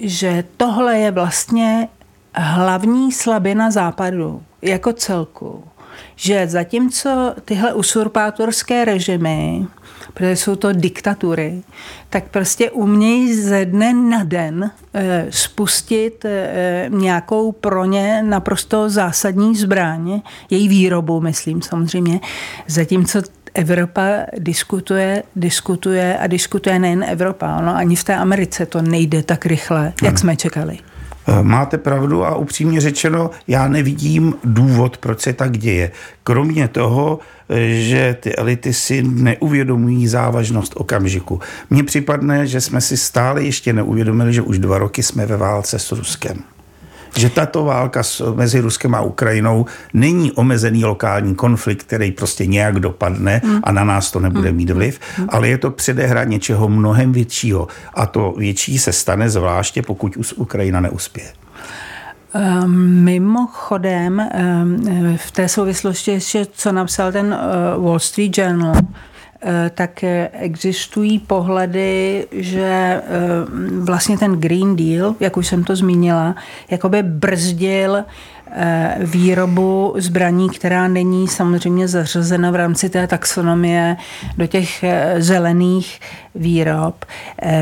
že 0.00 0.44
tohle 0.56 0.98
je 0.98 1.10
vlastně 1.10 1.88
hlavní 2.34 3.12
slabina 3.12 3.70
západu 3.70 4.42
jako 4.62 4.92
celku, 4.92 5.64
že 6.16 6.48
zatímco 6.48 7.34
tyhle 7.44 7.74
usurpátorské 7.74 8.84
režimy, 8.84 9.66
protože 10.14 10.36
jsou 10.36 10.56
to 10.56 10.72
diktatury, 10.72 11.62
tak 12.10 12.24
prostě 12.24 12.70
umějí 12.70 13.34
ze 13.34 13.64
dne 13.64 13.92
na 13.92 14.24
den 14.24 14.70
e, 14.94 15.26
spustit 15.30 16.24
e, 16.24 16.86
nějakou 16.88 17.52
pro 17.52 17.84
ně 17.84 18.22
naprosto 18.22 18.90
zásadní 18.90 19.56
zbraň, 19.56 20.20
její 20.50 20.68
výrobu, 20.68 21.20
myslím 21.20 21.62
samozřejmě, 21.62 22.20
zatímco 22.66 23.22
Evropa 23.54 24.02
diskutuje, 24.38 25.22
diskutuje 25.36 26.18
a 26.18 26.26
diskutuje 26.26 26.78
nejen 26.78 27.04
Evropa. 27.08 27.56
Ono 27.56 27.76
ani 27.76 27.96
v 27.96 28.04
té 28.04 28.16
Americe 28.16 28.66
to 28.66 28.82
nejde 28.82 29.22
tak 29.22 29.46
rychle, 29.46 29.92
jak 30.02 30.12
hmm. 30.12 30.18
jsme 30.18 30.36
čekali. 30.36 30.78
Máte 31.42 31.78
pravdu 31.78 32.24
a 32.24 32.36
upřímně 32.36 32.80
řečeno, 32.80 33.30
já 33.48 33.68
nevidím 33.68 34.34
důvod, 34.44 34.96
proč 34.96 35.20
se 35.20 35.32
tak 35.32 35.58
děje. 35.58 35.90
Kromě 36.24 36.68
toho, 36.68 37.18
eh, 37.48 37.68
že 37.68 38.16
ty 38.20 38.36
elity 38.36 38.72
si 38.72 39.02
neuvědomují 39.02 40.08
závažnost 40.08 40.72
okamžiku. 40.76 41.40
Mně 41.70 41.84
připadne, 41.84 42.46
že 42.46 42.60
jsme 42.60 42.80
si 42.80 42.96
stále 42.96 43.42
ještě 43.42 43.72
neuvědomili, 43.72 44.32
že 44.32 44.42
už 44.42 44.58
dva 44.58 44.78
roky 44.78 45.02
jsme 45.02 45.26
ve 45.26 45.36
válce 45.36 45.78
s 45.78 45.92
Ruskem 45.92 46.53
že 47.16 47.30
tato 47.30 47.64
válka 47.64 48.02
mezi 48.34 48.60
Ruskem 48.60 48.94
a 48.94 49.00
Ukrajinou 49.00 49.66
není 49.94 50.32
omezený 50.32 50.84
lokální 50.84 51.34
konflikt, 51.34 51.82
který 51.82 52.12
prostě 52.12 52.46
nějak 52.46 52.80
dopadne 52.80 53.40
a 53.62 53.72
na 53.72 53.84
nás 53.84 54.10
to 54.10 54.20
nebude 54.20 54.48
hmm. 54.48 54.56
mít 54.56 54.70
vliv, 54.70 55.00
hmm. 55.16 55.28
ale 55.30 55.48
je 55.48 55.58
to 55.58 55.70
předehra 55.70 56.24
něčeho 56.24 56.68
mnohem 56.68 57.12
většího. 57.12 57.68
A 57.94 58.06
to 58.06 58.34
větší 58.38 58.78
se 58.78 58.92
stane 58.92 59.30
zvláště, 59.30 59.82
pokud 59.82 60.16
už 60.16 60.32
Ukrajina 60.32 60.80
neuspěje. 60.80 61.32
Ehm, 62.34 63.04
mimochodem, 63.04 64.20
ehm, 64.20 65.16
v 65.16 65.30
té 65.30 65.48
souvislosti 65.48 66.10
ještě, 66.10 66.46
co 66.52 66.72
napsal 66.72 67.12
ten 67.12 67.36
eh, 67.40 67.78
Wall 67.78 67.98
Street 67.98 68.38
Journal, 68.38 68.74
Eh, 69.46 69.70
tak 69.74 70.04
existují 70.32 71.18
pohledy, 71.18 72.26
že 72.32 72.62
eh, 72.62 73.02
vlastně 73.80 74.18
ten 74.18 74.32
Green 74.40 74.76
Deal, 74.76 75.14
jak 75.20 75.36
už 75.36 75.46
jsem 75.46 75.64
to 75.64 75.76
zmínila, 75.76 76.34
jakoby 76.70 77.02
brzdil 77.02 77.96
eh, 78.56 78.96
výrobu 79.00 79.94
zbraní, 79.96 80.50
která 80.50 80.88
není 80.88 81.28
samozřejmě 81.28 81.88
zařazena 81.88 82.50
v 82.50 82.54
rámci 82.54 82.90
té 82.90 83.06
taxonomie 83.06 83.96
do 84.38 84.46
těch 84.46 84.84
zelených 85.18 86.00
výrob. 86.34 87.04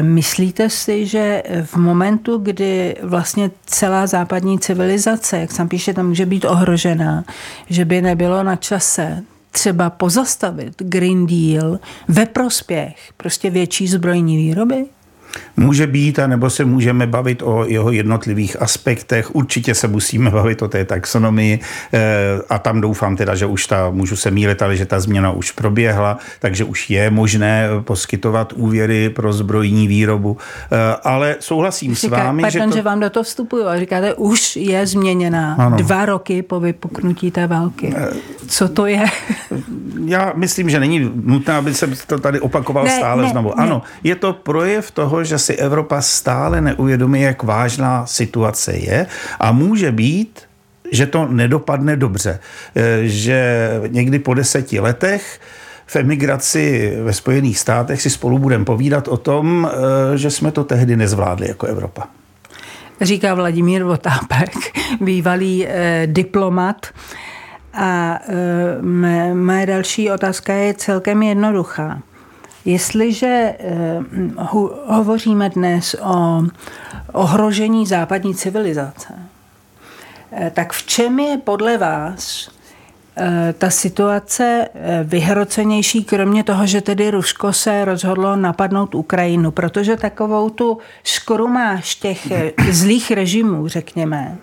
Myslíte 0.00 0.70
si, 0.70 1.06
že 1.06 1.42
v 1.64 1.76
momentu, 1.76 2.38
kdy 2.38 2.96
vlastně 3.02 3.50
celá 3.66 4.06
západní 4.06 4.58
civilizace, 4.58 5.38
jak 5.38 5.52
sam 5.52 5.68
píše, 5.68 5.94
tam 5.94 6.08
může 6.08 6.26
být 6.26 6.44
ohrožená, 6.44 7.24
že 7.70 7.84
by 7.84 8.02
nebylo 8.02 8.42
na 8.42 8.56
čase 8.56 9.22
třeba 9.52 9.90
pozastavit 9.90 10.74
Green 10.78 11.26
Deal 11.26 11.78
ve 12.08 12.26
prospěch 12.26 13.12
prostě 13.16 13.50
větší 13.50 13.88
zbrojní 13.88 14.36
výroby? 14.36 14.86
Může 15.56 15.86
být, 15.86 16.18
anebo 16.18 16.50
se 16.50 16.64
můžeme 16.64 17.06
bavit 17.06 17.42
o 17.42 17.64
jeho 17.68 17.92
jednotlivých 17.92 18.62
aspektech. 18.62 19.34
Určitě 19.34 19.74
se 19.74 19.88
musíme 19.88 20.30
bavit 20.30 20.62
o 20.62 20.68
té 20.68 20.84
taxonomii 20.84 21.60
eh, 21.92 22.00
a 22.48 22.58
tam 22.58 22.80
doufám 22.80 23.16
teda, 23.16 23.34
že 23.34 23.46
už 23.46 23.66
ta, 23.66 23.90
můžu 23.90 24.16
se 24.16 24.30
mílit, 24.30 24.62
ale 24.62 24.76
že 24.76 24.86
ta 24.86 25.00
změna 25.00 25.30
už 25.30 25.50
proběhla, 25.50 26.18
takže 26.38 26.64
už 26.64 26.90
je 26.90 27.10
možné 27.10 27.68
poskytovat 27.80 28.52
úvěry 28.52 29.10
pro 29.10 29.32
zbrojní 29.32 29.88
výrobu. 29.88 30.36
Eh, 30.72 30.76
ale 31.04 31.36
souhlasím 31.40 31.94
Říká, 31.94 32.16
s 32.16 32.20
vámi, 32.20 32.42
pardon, 32.42 32.62
že, 32.62 32.68
to... 32.68 32.76
že 32.76 32.82
vám 32.82 33.00
do 33.00 33.10
toho 33.10 33.24
vstupuju 33.24 33.66
a 33.66 33.78
říkáte, 33.78 34.14
už 34.14 34.56
je 34.56 34.86
změněná 34.86 35.54
ano. 35.58 35.76
dva 35.76 36.06
roky 36.06 36.42
po 36.42 36.60
vypuknutí 36.60 37.30
té 37.30 37.46
války. 37.46 37.94
Eh, 37.96 38.08
Co 38.48 38.68
to 38.68 38.86
je? 38.86 39.04
Já 40.04 40.32
myslím, 40.36 40.70
že 40.70 40.80
není 40.80 41.10
nutné, 41.14 41.54
aby 41.54 41.74
se 41.74 41.86
to 42.06 42.18
tady 42.18 42.40
opakoval 42.40 42.84
ne, 42.84 42.96
stále 42.96 43.22
ne, 43.22 43.28
znovu. 43.28 43.48
Ne. 43.48 43.54
Ano, 43.64 43.82
je 44.02 44.16
to 44.16 44.32
projev 44.32 44.90
toho, 44.90 45.21
že 45.24 45.38
si 45.38 45.54
Evropa 45.54 46.00
stále 46.00 46.60
neuvědomí, 46.60 47.22
jak 47.22 47.42
vážná 47.42 48.06
situace 48.06 48.72
je 48.72 49.06
a 49.40 49.52
může 49.52 49.92
být, 49.92 50.40
že 50.92 51.06
to 51.06 51.28
nedopadne 51.28 51.96
dobře. 51.96 52.38
E, 52.76 53.08
že 53.08 53.70
někdy 53.88 54.18
po 54.18 54.34
deseti 54.34 54.80
letech 54.80 55.40
v 55.86 55.96
emigraci 55.96 56.96
ve 57.02 57.12
Spojených 57.12 57.58
státech 57.58 58.02
si 58.02 58.10
spolu 58.10 58.38
budeme 58.38 58.64
povídat 58.64 59.08
o 59.08 59.16
tom, 59.16 59.70
e, 60.14 60.18
že 60.18 60.30
jsme 60.30 60.52
to 60.52 60.64
tehdy 60.64 60.96
nezvládli 60.96 61.48
jako 61.48 61.66
Evropa. 61.66 62.08
Říká 63.02 63.34
Vladimír 63.34 63.84
Votápek, 63.84 64.50
bývalý 65.00 65.66
eh, 65.66 66.06
diplomat. 66.06 66.86
A 67.74 68.18
eh, 68.28 68.82
mé, 68.82 69.34
mé 69.34 69.66
další 69.66 70.10
otázka 70.10 70.52
je 70.52 70.74
celkem 70.74 71.22
jednoduchá. 71.22 72.02
Jestliže 72.64 73.54
eh, 73.58 74.00
hovoříme 74.86 75.50
dnes 75.50 75.96
o 76.02 76.42
ohrožení 77.12 77.86
západní 77.86 78.34
civilizace, 78.34 79.14
eh, 80.32 80.50
tak 80.54 80.72
v 80.72 80.82
čem 80.82 81.18
je 81.18 81.38
podle 81.38 81.78
vás 81.78 82.50
eh, 83.16 83.54
ta 83.58 83.70
situace 83.70 84.68
vyhrocenější, 85.04 86.04
kromě 86.04 86.44
toho, 86.44 86.66
že 86.66 86.80
tedy 86.80 87.10
Rusko 87.10 87.52
se 87.52 87.84
rozhodlo 87.84 88.36
napadnout 88.36 88.94
Ukrajinu, 88.94 89.50
protože 89.50 89.96
takovou 89.96 90.50
tu 90.50 90.78
škorumáš 91.04 91.94
těch 91.94 92.28
zlých 92.70 93.10
režimů, 93.10 93.68
řekněme, 93.68 94.38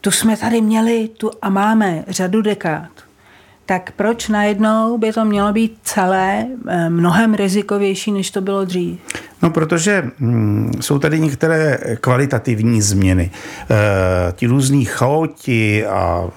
tu 0.00 0.10
jsme 0.10 0.36
tady 0.36 0.60
měli 0.60 1.08
tu 1.08 1.30
a 1.42 1.50
máme 1.50 2.04
řadu 2.08 2.42
dekád. 2.42 3.11
Tak 3.66 3.92
proč 3.96 4.28
najednou 4.28 4.98
by 4.98 5.12
to 5.12 5.24
mělo 5.24 5.52
být 5.52 5.78
celé 5.82 6.46
mnohem 6.88 7.34
rizikovější, 7.34 8.12
než 8.12 8.30
to 8.30 8.40
bylo 8.40 8.64
dřív? 8.64 8.98
No, 9.42 9.50
protože 9.50 10.10
hm, 10.20 10.72
jsou 10.80 10.98
tady 10.98 11.20
některé 11.20 11.78
kvalitativní 12.00 12.82
změny. 12.82 13.30
E, 13.70 14.32
ti 14.32 14.46
různí 14.46 14.84
chaoti 14.84 15.86
a 15.86 16.28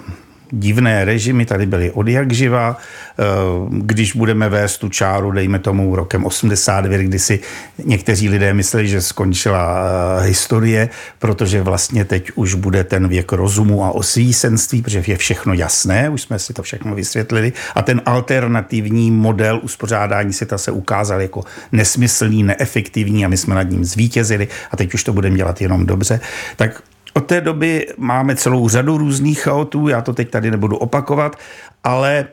divné 0.55 1.05
režimy 1.05 1.45
tady 1.45 1.65
byly 1.65 1.91
od 1.91 2.07
jak 2.07 2.31
živa. 2.31 2.77
Eh, 2.77 3.23
když 3.69 4.15
budeme 4.15 4.49
vést 4.49 4.77
tu 4.77 4.89
čáru, 4.89 5.31
dejme 5.31 5.59
tomu 5.59 5.95
rokem 5.95 6.25
89, 6.25 7.01
kdy 7.01 7.19
si 7.19 7.39
někteří 7.83 8.29
lidé 8.29 8.53
mysleli, 8.53 8.87
že 8.87 9.01
skončila 9.01 9.85
eh, 10.19 10.27
historie, 10.27 10.89
protože 11.19 11.61
vlastně 11.61 12.05
teď 12.05 12.31
už 12.35 12.53
bude 12.53 12.83
ten 12.83 13.07
věk 13.07 13.31
rozumu 13.31 13.83
a 13.83 13.91
osvícenství, 13.91 14.81
protože 14.81 15.03
je 15.07 15.17
všechno 15.17 15.53
jasné, 15.53 16.09
už 16.09 16.21
jsme 16.21 16.39
si 16.39 16.53
to 16.53 16.63
všechno 16.63 16.95
vysvětlili 16.95 17.53
a 17.75 17.81
ten 17.81 18.01
alternativní 18.05 19.11
model 19.11 19.59
uspořádání 19.63 20.33
světa 20.33 20.57
se 20.57 20.71
ukázal 20.71 21.21
jako 21.21 21.43
nesmyslný, 21.71 22.43
neefektivní 22.43 23.25
a 23.25 23.27
my 23.27 23.37
jsme 23.37 23.55
nad 23.55 23.69
ním 23.69 23.85
zvítězili 23.85 24.47
a 24.71 24.77
teď 24.77 24.93
už 24.93 25.03
to 25.03 25.13
budeme 25.13 25.37
dělat 25.37 25.61
jenom 25.61 25.85
dobře. 25.85 26.19
Tak 26.55 26.81
od 27.17 27.25
té 27.25 27.41
doby 27.41 27.87
máme 27.97 28.35
celou 28.35 28.69
řadu 28.69 28.97
různých 28.97 29.41
chaotů, 29.41 29.87
já 29.87 30.01
to 30.01 30.13
teď 30.13 30.29
tady 30.29 30.51
nebudu 30.51 30.77
opakovat, 30.77 31.35
ale 31.83 32.27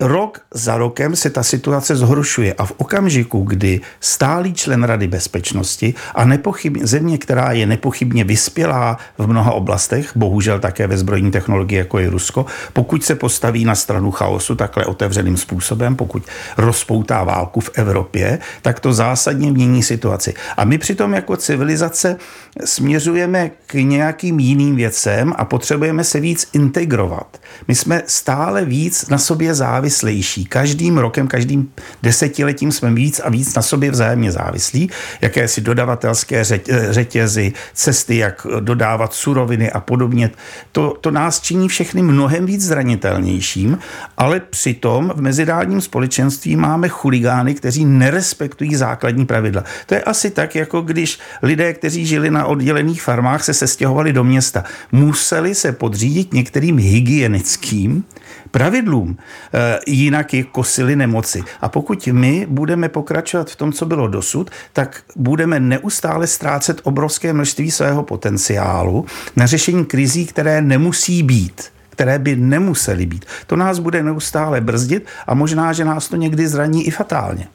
rok 0.00 0.40
za 0.54 0.76
rokem 0.76 1.16
se 1.16 1.30
ta 1.30 1.42
situace 1.42 1.96
zhoršuje 1.96 2.54
a 2.54 2.66
v 2.66 2.72
okamžiku, 2.76 3.42
kdy 3.42 3.80
stálý 4.00 4.54
člen 4.54 4.84
Rady 4.84 5.06
bezpečnosti 5.06 5.94
a 6.14 6.24
nepochybně, 6.24 6.86
země, 6.86 7.18
která 7.18 7.52
je 7.52 7.66
nepochybně 7.66 8.24
vyspělá 8.24 8.98
v 9.18 9.26
mnoha 9.26 9.52
oblastech, 9.52 10.12
bohužel 10.16 10.60
také 10.60 10.86
ve 10.86 10.98
zbrojní 10.98 11.30
technologii, 11.30 11.78
jako 11.78 11.98
je 11.98 12.10
Rusko, 12.10 12.46
pokud 12.72 13.04
se 13.04 13.14
postaví 13.14 13.64
na 13.64 13.74
stranu 13.74 14.10
chaosu 14.10 14.54
takhle 14.54 14.84
otevřeným 14.84 15.36
způsobem, 15.36 15.96
pokud 15.96 16.22
rozpoutá 16.56 17.24
válku 17.24 17.60
v 17.60 17.70
Evropě, 17.74 18.38
tak 18.62 18.80
to 18.80 18.92
zásadně 18.92 19.52
mění 19.52 19.82
situaci. 19.82 20.34
A 20.56 20.64
my 20.64 20.78
přitom 20.78 21.14
jako 21.14 21.36
civilizace 21.36 22.16
směřujeme 22.64 23.50
k 23.66 23.74
nějakým 23.74 24.40
jiným 24.40 24.76
věcem 24.76 25.34
a 25.36 25.44
potřebujeme 25.44 26.04
se 26.04 26.20
víc 26.20 26.48
integrovat. 26.52 27.40
My 27.68 27.74
jsme 27.74 28.02
stále 28.06 28.64
víc 28.64 29.08
na 29.08 29.18
sobě 29.18 29.54
závislejší. 29.54 30.44
Každým 30.44 30.98
rokem, 30.98 31.28
každým 31.28 31.72
desetiletím 32.02 32.72
jsme 32.72 32.90
víc 32.90 33.20
a 33.24 33.30
víc 33.30 33.54
na 33.54 33.62
sobě 33.62 33.90
vzájemně 33.90 34.32
závislí. 34.32 34.90
Jakési 35.20 35.60
dodavatelské 35.60 36.44
řetězy, 36.90 37.52
cesty, 37.74 38.16
jak 38.16 38.46
dodávat 38.60 39.14
suroviny 39.14 39.70
a 39.70 39.80
podobně. 39.80 40.30
To, 40.72 40.96
to 41.00 41.10
nás 41.10 41.40
činí 41.40 41.68
všechny 41.68 42.02
mnohem 42.02 42.46
víc 42.46 42.62
zranitelnějším, 42.64 43.78
ale 44.16 44.40
přitom 44.40 45.12
v 45.16 45.20
mezinárodním 45.20 45.80
společenství 45.80 46.56
máme 46.56 46.88
chuligány, 46.88 47.54
kteří 47.54 47.84
nerespektují 47.84 48.74
základní 48.74 49.26
pravidla. 49.26 49.64
To 49.86 49.94
je 49.94 50.02
asi 50.02 50.30
tak, 50.30 50.54
jako 50.54 50.80
když 50.80 51.18
lidé, 51.42 51.72
kteří 51.72 52.06
žili 52.06 52.30
na 52.30 52.43
oddělených 52.46 53.02
farmách, 53.02 53.44
se 53.44 53.54
sestěhovali 53.54 54.12
do 54.12 54.24
města. 54.24 54.64
Museli 54.92 55.54
se 55.54 55.72
podřídit 55.72 56.32
některým 56.34 56.78
hygienickým 56.78 58.04
pravidlům, 58.50 59.16
eh, 59.54 59.78
jinak 59.86 60.34
je 60.34 60.44
kosily 60.44 60.96
nemoci. 60.96 61.42
A 61.60 61.68
pokud 61.68 62.06
my 62.06 62.46
budeme 62.50 62.88
pokračovat 62.88 63.50
v 63.50 63.56
tom, 63.56 63.72
co 63.72 63.86
bylo 63.86 64.08
dosud, 64.08 64.50
tak 64.72 65.02
budeme 65.16 65.60
neustále 65.60 66.26
ztrácet 66.26 66.80
obrovské 66.82 67.32
množství 67.32 67.70
svého 67.70 68.02
potenciálu 68.02 69.06
na 69.36 69.46
řešení 69.46 69.84
krizí, 69.84 70.26
které 70.26 70.62
nemusí 70.62 71.22
být 71.22 71.74
které 71.94 72.18
by 72.18 72.36
nemusely 72.36 73.06
být. 73.06 73.24
To 73.46 73.56
nás 73.56 73.78
bude 73.78 74.02
neustále 74.02 74.60
brzdit 74.60 75.06
a 75.26 75.34
možná, 75.34 75.72
že 75.72 75.84
nás 75.84 76.08
to 76.08 76.16
někdy 76.16 76.48
zraní 76.48 76.86
i 76.86 76.90
fatálně. 76.90 77.48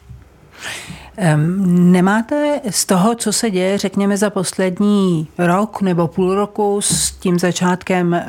Nemáte 1.66 2.62
z 2.70 2.86
toho, 2.86 3.16
co 3.16 3.34
se 3.34 3.52
děje, 3.52 3.78
řekněme, 3.78 4.18
za 4.18 4.30
poslední 4.30 5.28
rok 5.38 5.82
nebo 5.82 6.08
půl 6.08 6.36
roku 6.36 6.82
s 6.82 7.12
tím 7.12 7.40
začátkem 7.40 8.22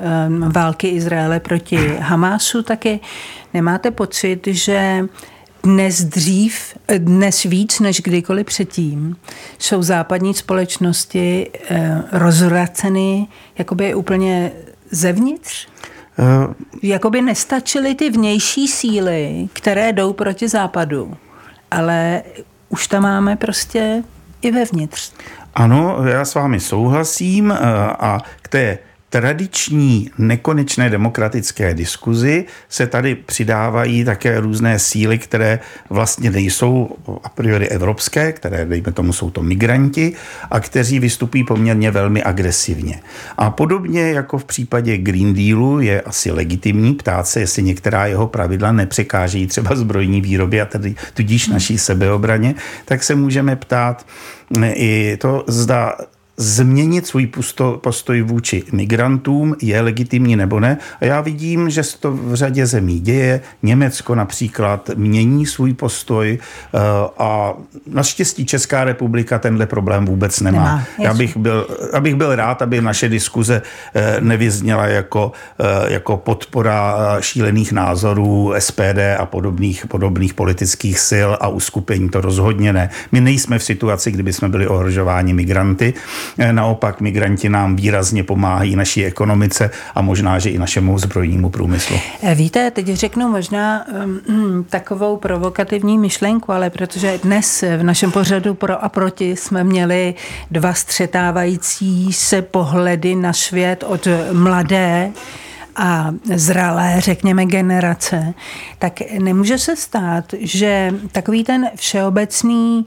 války 0.55 0.89
Izraele 0.89 1.41
proti 1.41 1.97
Hamásu 2.01 2.63
taky, 2.63 3.01
nemáte 3.55 3.91
pocit, 3.91 4.47
že 4.47 5.05
dnes 5.63 6.05
dřív, 6.05 6.77
dnes 6.99 7.43
víc 7.43 7.81
než 7.81 8.01
kdykoliv 8.01 8.47
předtím, 8.47 9.17
jsou 9.59 9.83
západní 9.83 10.35
společnosti 10.35 11.51
rozvraceny 12.13 13.27
jakoby 13.59 13.95
úplně 13.95 14.53
zevnitř? 14.91 15.69
Uh, 16.19 16.55
jakoby 16.83 17.23
nestačily 17.23 17.95
ty 17.95 18.11
vnější 18.11 18.69
síly, 18.69 19.49
které 19.53 19.93
jdou 19.93 20.13
proti 20.13 20.49
západu, 20.49 21.17
ale 21.71 22.23
už 22.71 22.87
tam 22.87 23.03
máme 23.03 23.37
prostě 23.37 24.03
i 24.43 24.51
vevnitř. 24.51 25.13
Ano, 25.55 25.97
já 26.05 26.25
s 26.25 26.35
vámi 26.35 26.61
souhlasím 26.61 27.53
a 27.99 28.19
k 28.43 28.49
té 28.49 28.79
tradiční 29.11 30.11
nekonečné 30.19 30.91
demokratické 30.91 31.75
diskuzi 31.75 32.45
se 32.69 32.87
tady 32.87 33.15
přidávají 33.15 34.05
také 34.05 34.41
různé 34.41 34.79
síly, 34.79 35.19
které 35.19 35.59
vlastně 35.91 36.31
nejsou 36.31 36.97
a 37.25 37.29
priori 37.29 37.69
evropské, 37.69 38.33
které, 38.33 38.65
dejme 38.65 38.93
tomu, 38.93 39.13
jsou 39.13 39.31
to 39.31 39.43
migranti 39.43 40.13
a 40.51 40.61
kteří 40.61 40.99
vystupují 40.99 41.45
poměrně 41.45 41.91
velmi 41.91 42.23
agresivně. 42.23 43.01
A 43.39 43.51
podobně 43.51 44.11
jako 44.11 44.39
v 44.39 44.45
případě 44.45 44.99
Green 44.99 45.35
Dealu 45.35 45.81
je 45.81 46.01
asi 46.01 46.31
legitimní 46.31 46.95
ptát 46.95 47.27
se, 47.27 47.41
jestli 47.41 47.63
některá 47.63 48.07
jeho 48.07 48.27
pravidla 48.27 48.73
nepřekážejí 48.73 49.47
třeba 49.47 49.77
zbrojní 49.77 50.21
výrobě 50.21 50.63
a 50.63 50.67
tedy 50.67 50.95
tudíž 51.15 51.49
naší 51.49 51.79
sebeobraně, 51.79 52.55
tak 52.85 53.03
se 53.03 53.15
můžeme 53.15 53.57
ptát, 53.57 54.07
i 54.75 55.17
to, 55.21 55.45
zda 55.49 55.97
změnit 56.41 57.07
svůj 57.07 57.29
postoj 57.81 58.23
vůči 58.23 58.63
migrantům, 58.73 59.57
je 59.63 59.81
legitimní 59.81 60.37
nebo 60.37 60.61
ne. 60.61 60.79
A 61.01 61.05
já 61.05 61.21
vidím, 61.21 61.71
že 61.71 61.83
se 61.83 61.99
to 61.99 62.13
v 62.13 62.35
řadě 62.35 62.67
zemí 62.67 63.01
děje. 63.01 63.41
Německo 63.63 64.15
například 64.15 64.91
mění 64.95 65.47
svůj 65.47 65.75
postoj 65.75 66.39
eh, 66.39 66.79
a 67.19 67.55
naštěstí 67.87 68.47
Česká 68.47 68.85
republika 68.85 69.39
tenhle 69.39 69.67
problém 69.67 70.05
vůbec 70.05 70.41
nemá. 70.41 70.65
nemá 70.65 70.85
já 70.99 71.15
bych 71.15 71.37
byl, 71.37 71.67
abych 71.93 72.15
byl 72.15 72.37
rád, 72.37 72.63
aby 72.63 72.81
naše 72.81 73.09
diskuze 73.09 73.63
eh, 73.95 74.17
nevyzněla 74.21 74.87
jako, 74.87 75.33
eh, 75.61 75.93
jako 75.93 76.17
podpora 76.17 76.97
šílených 77.21 77.73
názorů 77.73 78.55
SPD 78.59 79.17
a 79.19 79.27
podobných, 79.27 79.87
podobných 79.87 80.35
politických 80.35 80.99
sil 81.11 81.31
a 81.41 81.49
uskupení. 81.49 82.09
To 82.09 82.21
rozhodně 82.21 82.73
ne. 82.73 82.91
My 83.13 83.21
nejsme 83.21 83.59
v 83.59 83.65
situaci, 83.65 84.11
kdyby 84.11 84.33
jsme 84.33 84.49
byli 84.49 84.67
ohrožováni 84.67 85.35
migranty. 85.35 85.95
Eh, 86.39 86.53
naopak 86.53 87.01
migranti 87.01 87.49
nám 87.49 87.77
výrazně 87.77 88.25
pomáhají 88.25 88.77
naší 88.77 89.05
ekonomice 89.05 89.71
a 89.95 90.03
možná, 90.03 90.39
že 90.39 90.51
i 90.51 90.59
našemu 90.59 90.99
zbrojnímu 90.99 91.51
průmyslu. 91.51 91.97
Eh, 92.23 92.35
víte, 92.35 92.71
teď 92.71 92.87
řeknu 92.87 93.29
možná 93.29 93.85
um, 94.29 94.65
takovou 94.71 95.17
provokativní 95.17 95.99
myšlenku, 95.99 96.53
ale 96.53 96.71
protože 96.71 97.19
dnes 97.23 97.65
v 97.77 97.83
našem 97.83 98.11
pořadu 98.11 98.55
pro 98.55 98.85
a 98.85 98.89
proti 98.89 99.37
jsme 99.37 99.65
měli 99.65 100.15
dva 100.51 100.75
střetávající 100.75 102.13
se 102.13 102.43
pohledy 102.43 103.15
na 103.15 103.33
svět 103.33 103.85
od 103.87 104.09
mladé 104.33 105.13
a 105.77 106.11
zralé, 106.35 106.97
řekněme, 106.99 107.47
generace, 107.47 108.35
tak 108.79 109.01
nemůže 109.19 109.59
se 109.59 109.77
stát, 109.77 110.25
že 110.41 110.95
takový 111.13 111.45
ten 111.45 111.71
všeobecný 111.77 112.87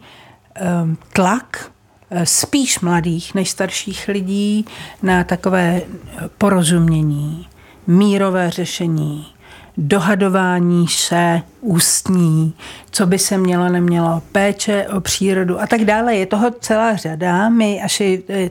um, 0.83 0.97
tlak 1.13 1.72
spíš 2.23 2.79
mladých 2.79 3.35
než 3.35 3.49
starších 3.49 4.07
lidí 4.07 4.65
na 5.03 5.23
takové 5.23 5.81
porozumění, 6.37 7.47
mírové 7.87 8.49
řešení, 8.49 9.25
dohadování 9.77 10.87
se 10.87 11.41
ústní, 11.61 12.53
co 12.91 13.05
by 13.05 13.19
se 13.19 13.37
mělo, 13.37 13.69
nemělo, 13.69 14.21
péče 14.31 14.87
o 14.87 15.01
přírodu 15.01 15.61
a 15.61 15.67
tak 15.67 15.85
dále. 15.85 16.15
Je 16.15 16.25
toho 16.25 16.51
celá 16.51 16.95
řada, 16.95 17.49
my 17.49 17.81
až 17.81 18.01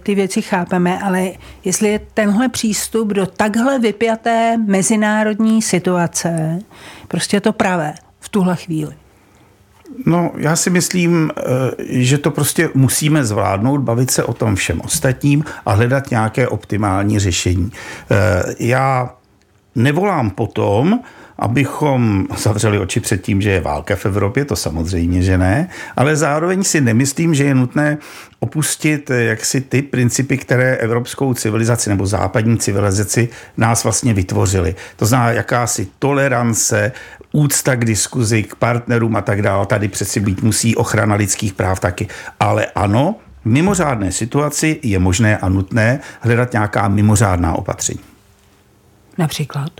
ty 0.03 0.14
věci 0.14 0.42
chápeme, 0.42 0.98
ale 0.98 1.31
jestli 1.64 1.88
je 1.88 2.01
tenhle 2.14 2.48
přístup 2.48 3.09
do 3.09 3.27
takhle 3.27 3.79
vypjaté 3.79 4.57
mezinárodní 4.66 5.62
situace, 5.62 6.59
prostě 7.09 7.40
to 7.40 7.53
pravé 7.53 7.94
v 8.20 8.29
tuhle 8.29 8.57
chvíli. 8.57 8.94
No, 10.07 10.33
já 10.37 10.57
si 10.57 10.70
myslím, 10.70 11.31
eh, 11.37 11.42
že 11.88 12.18
to 12.18 12.31
prostě 12.31 12.70
musíme 12.74 13.24
zvládnout, 13.24 13.81
bavit 13.81 14.11
se 14.11 14.24
o 14.24 14.33
tom 14.33 14.55
všem 14.55 14.81
ostatním 14.81 15.44
a 15.66 15.72
hledat 15.72 16.11
nějaké 16.11 16.48
optimální 16.48 17.18
řešení. 17.18 17.70
Eh, 18.11 18.55
já 18.59 19.14
nevolám 19.74 20.31
potom, 20.31 21.00
abychom 21.38 22.26
zavřeli 22.37 22.78
oči 22.78 23.00
před 23.00 23.22
tím, 23.22 23.42
že 23.42 23.50
je 23.50 23.61
válka 23.61 23.96
v 23.96 24.07
Evropě, 24.07 24.44
to 24.44 24.57
samozřejmě, 24.57 25.22
že 25.22 25.38
ne, 25.38 25.68
ale 25.96 26.16
zároveň 26.16 26.64
si 26.64 26.81
nemyslím, 26.81 27.35
že 27.35 27.44
je 27.44 27.55
nutné 27.55 27.98
opustit 28.40 29.11
eh, 29.11 29.22
jaksi 29.22 29.61
ty 29.61 29.83
principy, 29.83 30.38
které 30.38 30.76
evropskou 30.76 31.35
civilizaci 31.35 31.90
nebo 31.90 32.07
západní 32.07 32.59
civilizaci 32.59 33.28
nás 33.57 33.85
vlastně 33.85 34.14
vytvořily. 34.14 34.74
To 34.96 35.07
znamená 35.07 35.31
jakási 35.31 35.88
tolerance, 35.98 36.92
úcta 37.33 37.77
k 37.77 37.85
diskuzi, 37.85 38.42
k 38.42 38.55
partnerům 38.55 39.16
a 39.16 39.21
tak 39.21 39.42
dále. 39.42 39.66
Tady 39.66 39.88
přeci 39.88 40.21
být 40.21 40.42
musí 40.42 40.77
ochrana 40.77 41.14
lidských 41.14 41.53
práv 41.53 41.81
taky. 41.81 42.09
Ale 42.40 42.66
ano, 42.66 43.14
v 43.42 43.47
mimořádné 43.47 44.12
situaci 44.12 44.81
je 44.83 44.99
možné 44.99 45.38
a 45.38 45.49
nutné 45.49 46.01
hledat 46.21 46.53
nějaká 46.53 46.88
mimořádná 46.88 47.55
opatření. 47.55 48.01
Například? 49.18 49.71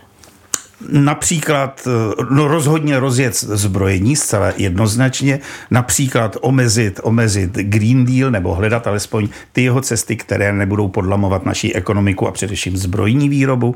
Například 0.89 1.87
eh, 1.87 2.25
no 2.31 2.49
rozhodně 2.49 3.01
rozjet 3.01 3.35
zbrojení 3.35 4.17
zcela 4.17 4.53
jednoznačně, 4.57 5.41
například 5.71 6.37
omezit, 6.41 7.01
omezit 7.03 7.53
Green 7.53 8.05
Deal 8.05 8.31
nebo 8.31 8.55
hledat 8.55 8.87
alespoň 8.87 9.29
ty 9.53 9.63
jeho 9.63 9.81
cesty, 9.81 10.17
které 10.17 10.53
nebudou 10.53 10.89
podlamovat 10.89 11.47
naší 11.47 11.75
ekonomiku 11.75 12.29
a 12.29 12.33
především 12.33 12.77
zbrojní 12.77 13.29
výrobu 13.29 13.75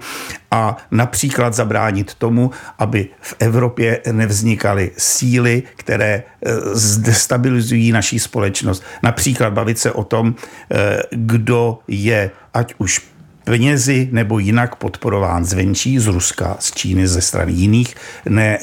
a 0.51 0.77
například 0.90 1.55
zabránit 1.55 2.14
tomu, 2.14 2.51
aby 2.79 3.09
v 3.21 3.35
Evropě 3.38 4.01
nevznikaly 4.12 4.90
síly, 4.99 5.62
které 5.77 6.23
eh, 6.47 6.51
destabilizují 6.99 7.92
naší 7.92 8.19
společnost. 8.19 8.85
Například 9.03 9.53
bavit 9.53 9.79
se 9.79 9.92
o 9.92 10.05
tom, 10.05 10.35
eh, 10.71 11.03
kdo 11.11 11.79
je 11.88 12.31
ať 12.55 12.75
už 12.79 13.15
penězi 13.47 14.09
nebo 14.13 14.39
jinak 14.39 14.77
podporován 14.77 15.45
zvenčí, 15.45 15.99
z 15.99 16.07
Ruska, 16.07 16.57
z 16.61 16.73
Číny, 16.73 17.09
ze 17.09 17.21
strany 17.21 17.53
jiných 17.53 17.95
ne, 18.29 18.59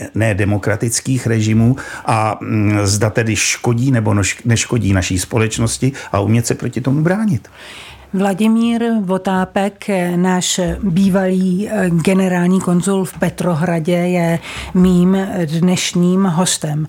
režimů 1.27 1.75
a 2.05 2.37
mm, 2.41 2.79
zda 2.83 3.09
tedy 3.09 3.35
škodí 3.35 3.91
nebo 3.91 4.15
neškodí 4.45 4.93
naší 4.93 5.19
společnosti 5.19 5.91
a 6.11 6.19
umět 6.19 6.47
se 6.47 6.55
proti 6.55 6.81
tomu 6.81 7.01
bránit. 7.01 7.47
Vladimír 8.13 8.83
Votápek, 9.01 9.85
náš 10.15 10.59
bývalý 10.83 11.69
eh, 11.69 11.89
generální 11.89 12.61
konzul 12.61 13.05
v 13.05 13.19
Petrohradě, 13.19 13.97
je 13.97 14.39
mým 14.73 15.17
dnešním 15.45 16.23
hostem. 16.23 16.87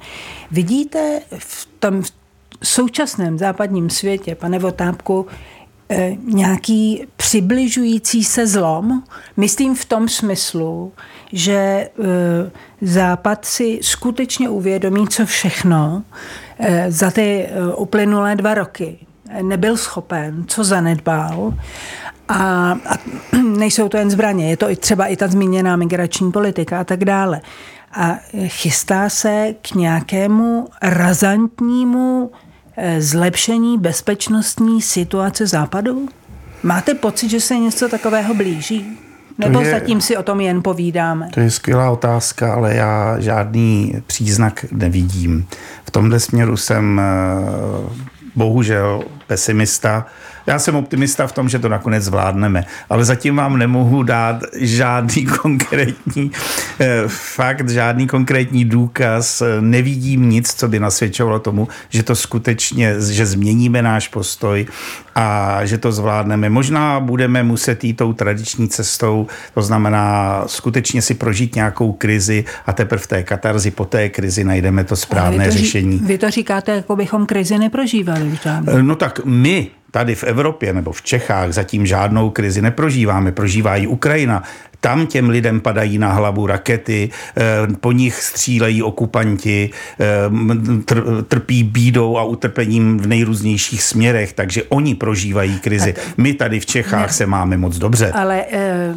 Vidíte 0.50 1.20
v 1.38 1.68
tom 1.78 2.02
současném 2.62 3.38
západním 3.38 3.90
světě, 3.90 4.34
pane 4.34 4.58
Votápku, 4.58 5.26
nějaký 6.24 7.06
přibližující 7.16 8.24
se 8.24 8.46
zlom. 8.46 9.02
Myslím 9.36 9.74
v 9.74 9.84
tom 9.84 10.08
smyslu, 10.08 10.92
že 11.32 11.52
eh, 11.52 11.90
Západ 12.80 13.44
si 13.44 13.78
skutečně 13.82 14.48
uvědomí, 14.48 15.08
co 15.08 15.26
všechno 15.26 16.02
eh, 16.58 16.86
za 16.88 17.10
ty 17.10 17.48
uplynulé 17.76 18.36
dva 18.36 18.54
roky 18.54 18.98
nebyl 19.42 19.76
schopen, 19.76 20.44
co 20.46 20.64
zanedbal. 20.64 21.54
A, 22.28 22.72
a 22.72 22.94
nejsou 23.42 23.88
to 23.88 23.96
jen 23.96 24.10
zbraně, 24.10 24.50
je 24.50 24.56
to 24.56 24.70
i 24.70 24.76
třeba 24.76 25.06
i 25.06 25.16
ta 25.16 25.28
zmíněná 25.28 25.76
migrační 25.76 26.32
politika 26.32 26.80
a 26.80 26.84
tak 26.84 27.04
dále. 27.04 27.40
A 27.92 28.18
chystá 28.46 29.08
se 29.08 29.54
k 29.62 29.74
nějakému 29.74 30.68
razantnímu 30.82 32.30
zlepšení 32.98 33.78
bezpečnostní 33.78 34.82
situace 34.82 35.46
západu? 35.46 36.08
Máte 36.62 36.94
pocit, 36.94 37.28
že 37.28 37.40
se 37.40 37.56
něco 37.56 37.88
takového 37.88 38.34
blíží? 38.34 38.98
Nebo 39.38 39.60
je, 39.60 39.70
zatím 39.70 40.00
si 40.00 40.16
o 40.16 40.22
tom 40.22 40.40
jen 40.40 40.62
povídáme? 40.62 41.28
To 41.34 41.40
je 41.40 41.50
skvělá 41.50 41.90
otázka, 41.90 42.54
ale 42.54 42.74
já 42.74 43.20
žádný 43.20 43.94
příznak 44.06 44.66
nevidím. 44.72 45.46
V 45.84 45.90
tomhle 45.90 46.20
směru 46.20 46.56
jsem 46.56 47.00
eh, 47.00 47.04
bohužel 48.36 49.02
pesimista. 49.26 50.06
Já 50.46 50.58
jsem 50.58 50.76
optimista 50.76 51.26
v 51.26 51.32
tom, 51.32 51.48
že 51.48 51.58
to 51.58 51.68
nakonec 51.68 52.04
zvládneme, 52.04 52.64
ale 52.90 53.04
zatím 53.04 53.36
vám 53.36 53.58
nemohu 53.58 54.02
dát 54.02 54.42
žádný 54.56 55.26
konkrétní 55.42 56.30
eh, 56.80 57.02
fakt, 57.06 57.68
žádný 57.70 58.06
konkrétní 58.06 58.64
důkaz. 58.64 59.42
Nevidím 59.60 60.30
nic, 60.30 60.54
co 60.54 60.68
by 60.68 60.80
nasvědčovalo 60.80 61.38
tomu, 61.38 61.68
že 61.88 62.02
to 62.02 62.16
skutečně, 62.16 62.94
že 63.00 63.26
změníme 63.26 63.82
náš 63.82 64.08
postoj 64.08 64.66
a 65.14 65.58
že 65.64 65.78
to 65.78 65.92
zvládneme. 65.92 66.50
Možná 66.50 67.00
budeme 67.00 67.42
muset 67.42 67.84
jít 67.84 67.94
tou 67.94 68.12
tradiční 68.12 68.68
cestou, 68.68 69.26
to 69.54 69.62
znamená 69.62 70.42
skutečně 70.46 71.02
si 71.02 71.14
prožít 71.14 71.54
nějakou 71.54 71.92
krizi 71.92 72.44
a 72.66 72.72
teprve 72.72 73.02
v 73.02 73.06
té 73.06 73.22
katarzi 73.22 73.70
po 73.70 73.84
té 73.84 74.08
krizi 74.08 74.44
najdeme 74.44 74.84
to 74.84 74.96
správné 74.96 75.44
vy 75.44 75.52
to, 75.52 75.58
řešení. 75.58 75.98
Vy 75.98 76.18
to 76.18 76.30
říkáte, 76.30 76.72
jako 76.72 76.96
bychom 76.96 77.26
krizi 77.26 77.58
neprožívali. 77.58 78.38
No 78.82 78.94
tak 78.94 79.20
my 79.24 79.70
tady 79.90 80.14
v 80.14 80.24
Evropě 80.24 80.72
nebo 80.72 80.92
v 80.92 81.02
Čechách 81.02 81.52
zatím 81.52 81.86
žádnou 81.86 82.30
krizi 82.30 82.62
neprožíváme. 82.62 83.32
Prožívá 83.32 83.76
ji 83.76 83.86
Ukrajina. 83.86 84.42
Tam 84.84 85.06
těm 85.06 85.30
lidem 85.30 85.60
padají 85.60 85.98
na 85.98 86.12
hlavu 86.12 86.46
rakety, 86.46 87.10
eh, 87.36 87.42
po 87.80 87.92
nich 87.92 88.14
střílejí 88.22 88.82
okupanti, 88.82 89.70
eh, 90.00 91.24
trpí 91.28 91.62
bídou 91.62 92.18
a 92.18 92.24
utrpením 92.24 92.98
v 92.98 93.06
nejrůznějších 93.06 93.82
směrech, 93.82 94.32
takže 94.32 94.62
oni 94.62 94.94
prožívají 94.94 95.58
krizi. 95.58 95.94
My 96.16 96.34
tady 96.34 96.60
v 96.60 96.66
Čechách 96.66 97.12
se 97.12 97.26
máme 97.26 97.56
moc 97.56 97.78
dobře. 97.78 98.12
Ale 98.12 98.44
eh, 98.52 98.94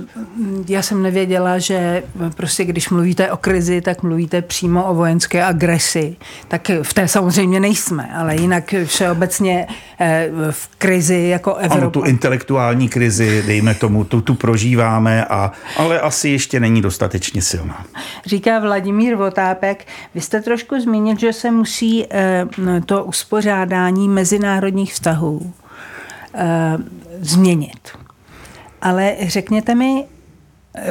já 0.68 0.82
jsem 0.82 1.04
nevěděla, 1.04 1.60
že 1.60 2.04
prostě 2.36 2.66
když 2.66 2.90
mluvíte 2.90 3.32
o 3.32 3.38
krizi, 3.38 3.82
tak 3.82 4.04
mluvíte 4.04 4.42
přímo 4.42 4.84
o 4.84 4.94
vojenské 4.94 5.44
agresi. 5.44 6.16
Tak 6.48 6.72
v 6.84 6.94
té 6.94 7.08
samozřejmě 7.08 7.60
nejsme, 7.60 8.10
ale 8.16 8.36
jinak 8.36 8.74
všeobecně 8.86 9.68
v 10.52 10.70
krizi 10.78 11.28
jako 11.32 11.56
Evropa. 11.56 11.82
Ano, 11.82 11.92
tu 11.92 12.02
intelektuální 12.02 12.90
krizi, 12.90 13.44
dejme 13.48 13.74
tomu, 13.74 14.04
tu, 14.04 14.22
tu 14.22 14.34
prožíváme 14.34 15.26
a 15.26 15.52
ale 15.78 16.00
asi 16.00 16.30
ještě 16.30 16.60
není 16.60 16.82
dostatečně 16.82 17.42
silná. 17.42 17.86
Říká 18.26 18.60
Vladimír 18.60 19.16
Votápek, 19.16 19.88
vy 20.16 20.22
jste 20.22 20.42
trošku 20.42 20.80
zmínil, 20.80 21.18
že 21.18 21.34
se 21.34 21.52
musí 21.52 22.06
eh, 22.10 22.46
to 22.86 23.04
uspořádání 23.04 24.10
mezinárodních 24.10 24.94
vztahů 24.94 25.54
eh, 26.34 26.78
změnit. 27.20 27.90
Ale 28.82 29.16
řekněte 29.22 29.76
mi, 29.76 30.06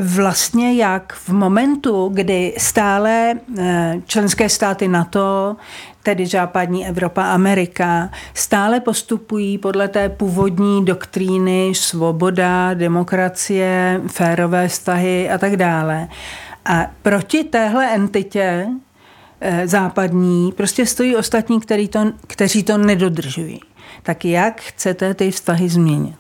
vlastně 0.01 0.75
jak 0.75 1.13
v 1.13 1.29
momentu, 1.29 2.11
kdy 2.15 2.55
stále 2.59 3.35
eh, 3.59 3.95
členské 4.07 4.49
státy 4.49 4.89
NATO, 4.89 5.57
tedy 6.03 6.27
západní 6.27 6.87
Evropa, 6.87 7.23
Amerika, 7.33 8.11
stále 8.35 8.81
postupují 8.81 9.59
podle 9.59 9.89
té 9.89 10.09
původní 10.09 10.85
doktríny 10.85 11.73
svoboda, 11.75 12.75
demokracie, 12.75 14.01
férové 14.07 14.69
vztahy 14.69 15.31
a 15.31 15.39
tak 15.39 15.57
dále. 15.57 16.09
A 16.65 16.87
proti 17.03 17.45
téhle 17.45 17.95
entitě 17.95 18.67
eh, 19.41 19.69
západní 19.69 20.53
prostě 20.53 20.87
stojí 20.87 21.17
ostatní, 21.17 21.61
který 21.61 21.89
to, 21.89 22.13
kteří 22.27 22.63
to 22.63 22.79
nedodržují. 22.79 23.61
Tak 24.03 24.25
jak 24.25 24.61
chcete 24.61 25.15
ty 25.15 25.31
vztahy 25.31 25.69
změnit? 25.69 26.17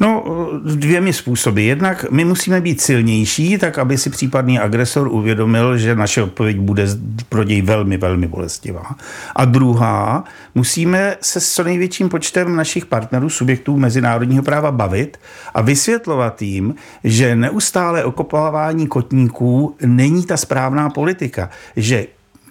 No, 0.00 0.24
dvěmi 0.64 1.12
způsoby. 1.12 1.66
Jednak 1.66 2.06
my 2.10 2.24
musíme 2.24 2.60
být 2.60 2.80
silnější, 2.80 3.58
tak 3.58 3.78
aby 3.78 3.98
si 3.98 4.10
případný 4.10 4.58
agresor 4.58 5.08
uvědomil, 5.08 5.78
že 5.78 5.94
naše 5.94 6.22
odpověď 6.22 6.56
bude 6.58 6.86
pro 7.28 7.42
něj 7.42 7.62
velmi, 7.62 7.96
velmi 7.96 8.26
bolestivá. 8.26 8.96
A 9.36 9.44
druhá, 9.44 10.24
musíme 10.54 11.16
se 11.20 11.40
s 11.40 11.60
co 11.60 11.64
největším 11.64 12.08
počtem 12.08 12.56
našich 12.56 12.86
partnerů, 12.86 13.30
subjektů 13.30 13.76
mezinárodního 13.76 14.42
práva 14.42 14.72
bavit 14.72 15.18
a 15.54 15.62
vysvětlovat 15.62 16.42
jim, 16.42 16.74
že 17.04 17.36
neustále 17.36 18.04
okopávání 18.04 18.86
kotníků 18.86 19.76
není 19.86 20.26
ta 20.26 20.36
správná 20.36 20.90
politika, 20.90 21.50
že 21.76 22.06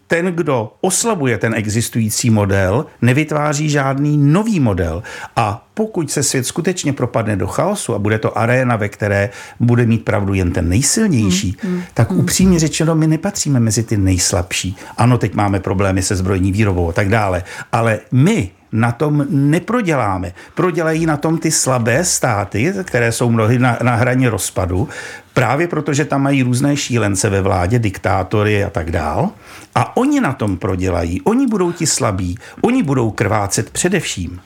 ten, 0.10 0.26
kdo 0.26 0.74
oslabuje 0.82 1.38
ten 1.38 1.54
existující 1.54 2.30
model, 2.30 2.86
nevytváří 3.02 3.70
žádný 3.70 4.18
nový 4.18 4.60
model. 4.60 5.04
A 5.36 5.68
pokud 5.74 6.12
se 6.12 6.24
svět 6.24 6.46
skutečně 6.46 6.94
propadne 6.94 7.36
do 7.36 7.48
chaosu 7.48 7.96
a 7.96 8.00
bude 8.00 8.20
to 8.20 8.38
aréna, 8.38 8.76
ve 8.76 8.90
které 8.90 9.30
bude 9.60 9.86
mít 9.86 10.06
pravdu 10.06 10.34
jen 10.34 10.52
ten 10.52 10.70
nejsilnější, 10.70 11.58
mm, 11.64 11.72
mm, 11.72 11.82
tak 11.94 12.12
mm. 12.12 12.20
upřímně 12.20 12.60
řečeno, 12.60 12.96
my 12.96 13.08
nepatříme 13.08 13.60
mezi 13.60 13.84
ty 13.84 13.98
nejslabší. 13.98 14.76
Ano, 14.98 15.18
teď 15.18 15.34
máme 15.34 15.60
problémy 15.60 16.02
se 16.02 16.16
zbrojní 16.16 16.52
výrobou 16.52 16.90
a 16.90 16.94
tak 16.94 17.10
dále, 17.10 17.44
ale 17.72 18.00
my 18.12 18.52
na 18.72 18.92
tom 18.92 19.26
neproděláme. 19.30 20.34
Prodělají 20.56 21.06
na 21.06 21.18
tom 21.18 21.38
ty 21.38 21.52
slabé 21.52 22.06
státy, 22.06 22.74
které 22.84 23.12
jsou 23.12 23.30
mnohy 23.30 23.60
na, 23.60 23.78
na 23.84 23.96
hraně 23.96 24.30
rozpadu, 24.30 24.90
právě 25.34 25.68
protože 25.68 26.06
tam 26.06 26.22
mají 26.22 26.44
různé 26.44 26.78
šílence 26.78 27.30
ve 27.30 27.42
vládě, 27.42 27.80
diktátory 27.80 28.64
a 28.64 28.70
tak 28.70 28.92
dál. 28.92 29.30
A 29.76 29.98
oni 29.98 30.22
na 30.22 30.34
tom 30.34 30.58
prodělají, 30.58 31.22
oni 31.22 31.48
budou 31.48 31.72
ti 31.72 31.88
slabí, 31.88 32.38
oni 32.62 32.84
budou 32.84 33.12
krvácet 33.12 33.70
především. 33.70 34.40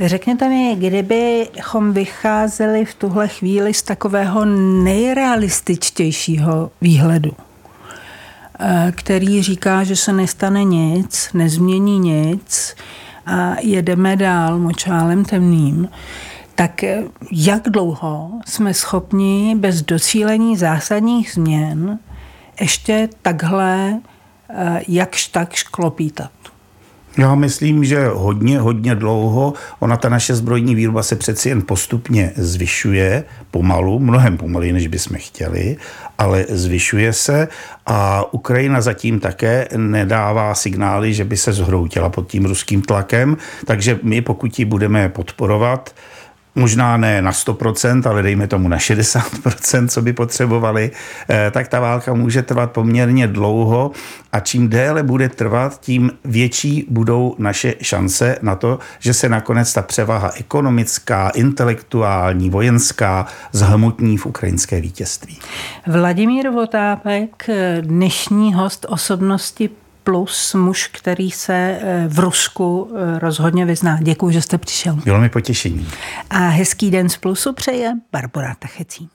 Řekněte 0.00 0.48
mi, 0.48 0.76
kdybychom 0.78 1.92
vycházeli 1.92 2.84
v 2.84 2.94
tuhle 2.94 3.28
chvíli 3.28 3.74
z 3.74 3.82
takového 3.82 4.44
nejrealističtějšího 4.84 6.70
výhledu, 6.80 7.32
eh, 8.60 8.92
který 8.96 9.42
říká, 9.42 9.84
že 9.84 9.96
se 9.96 10.12
nestane 10.12 10.64
nic, 10.64 11.30
nezmění 11.34 11.98
nic 11.98 12.76
a 13.26 13.56
jedeme 13.60 14.16
dál 14.16 14.58
močálem 14.58 15.24
temným, 15.24 15.88
tak 16.54 16.84
eh, 16.84 17.02
jak 17.32 17.62
dlouho 17.68 18.30
jsme 18.46 18.74
schopni 18.74 19.54
bez 19.58 19.82
docílení 19.82 20.56
zásadních 20.56 21.32
změn 21.32 21.98
ještě 22.60 23.08
takhle 23.22 24.00
eh, 24.50 24.82
jakž 24.88 25.26
tak 25.26 25.52
šklopítat? 25.52 26.30
Já 27.18 27.34
myslím, 27.34 27.84
že 27.84 28.08
hodně, 28.08 28.58
hodně 28.58 28.94
dlouho. 28.94 29.52
Ona 29.78 29.96
ta 29.96 30.08
naše 30.08 30.34
zbrojní 30.34 30.74
výroba 30.74 31.02
se 31.02 31.16
přeci 31.16 31.48
jen 31.48 31.62
postupně 31.62 32.32
zvyšuje, 32.36 33.24
pomalu, 33.50 33.98
mnohem 33.98 34.36
pomaleji, 34.36 34.72
než 34.72 34.86
bychom 34.86 35.16
chtěli, 35.20 35.76
ale 36.18 36.44
zvyšuje 36.48 37.12
se 37.12 37.48
a 37.86 38.24
Ukrajina 38.34 38.80
zatím 38.80 39.20
také 39.20 39.68
nedává 39.76 40.54
signály, 40.54 41.14
že 41.14 41.24
by 41.24 41.36
se 41.36 41.52
zhroutila 41.52 42.08
pod 42.08 42.28
tím 42.28 42.44
ruským 42.44 42.82
tlakem, 42.82 43.36
takže 43.64 43.98
my, 44.02 44.20
pokud 44.20 44.58
ji 44.58 44.64
budeme 44.64 45.08
podporovat, 45.08 45.94
možná 46.56 46.96
ne 46.96 47.22
na 47.22 47.30
100%, 47.30 48.10
ale 48.10 48.22
dejme 48.22 48.46
tomu 48.46 48.68
na 48.68 48.76
60%, 48.76 49.88
co 49.88 50.02
by 50.02 50.12
potřebovali, 50.12 50.90
eh, 51.28 51.50
tak 51.50 51.68
ta 51.68 51.80
válka 51.80 52.14
může 52.14 52.42
trvat 52.42 52.70
poměrně 52.70 53.26
dlouho 53.26 53.90
a 54.32 54.40
čím 54.40 54.68
déle 54.68 55.02
bude 55.02 55.28
trvat, 55.28 55.80
tím 55.80 56.10
větší 56.24 56.86
budou 56.88 57.34
naše 57.38 57.74
šance 57.82 58.38
na 58.42 58.54
to, 58.56 58.78
že 58.98 59.14
se 59.14 59.28
nakonec 59.28 59.72
ta 59.72 59.82
převaha 59.82 60.30
ekonomická, 60.36 61.28
intelektuální, 61.28 62.50
vojenská 62.50 63.26
zhmotní 63.52 64.16
v 64.16 64.26
ukrajinské 64.26 64.80
vítězství. 64.80 65.38
Vladimír 65.86 66.50
Votápek, 66.50 67.46
dnešní 67.80 68.54
host 68.54 68.86
osobnosti 68.88 69.70
plus 70.06 70.54
muž, 70.54 70.88
který 70.92 71.30
se 71.30 71.78
eh, 71.80 72.04
v 72.08 72.18
Rusku 72.18 72.90
eh, 72.94 73.18
rozhodně 73.18 73.66
vyzná. 73.66 73.98
Děkuji, 74.02 74.30
že 74.30 74.42
jste 74.42 74.58
přišel. 74.58 74.98
Bylo 75.04 75.20
mi 75.20 75.28
potěšení. 75.28 75.88
A 76.30 76.38
hezký 76.38 76.90
den 76.90 77.08
z 77.08 77.16
plusu 77.16 77.52
přeje 77.52 77.92
Barbara 78.12 78.54
Tachecí. 78.58 79.08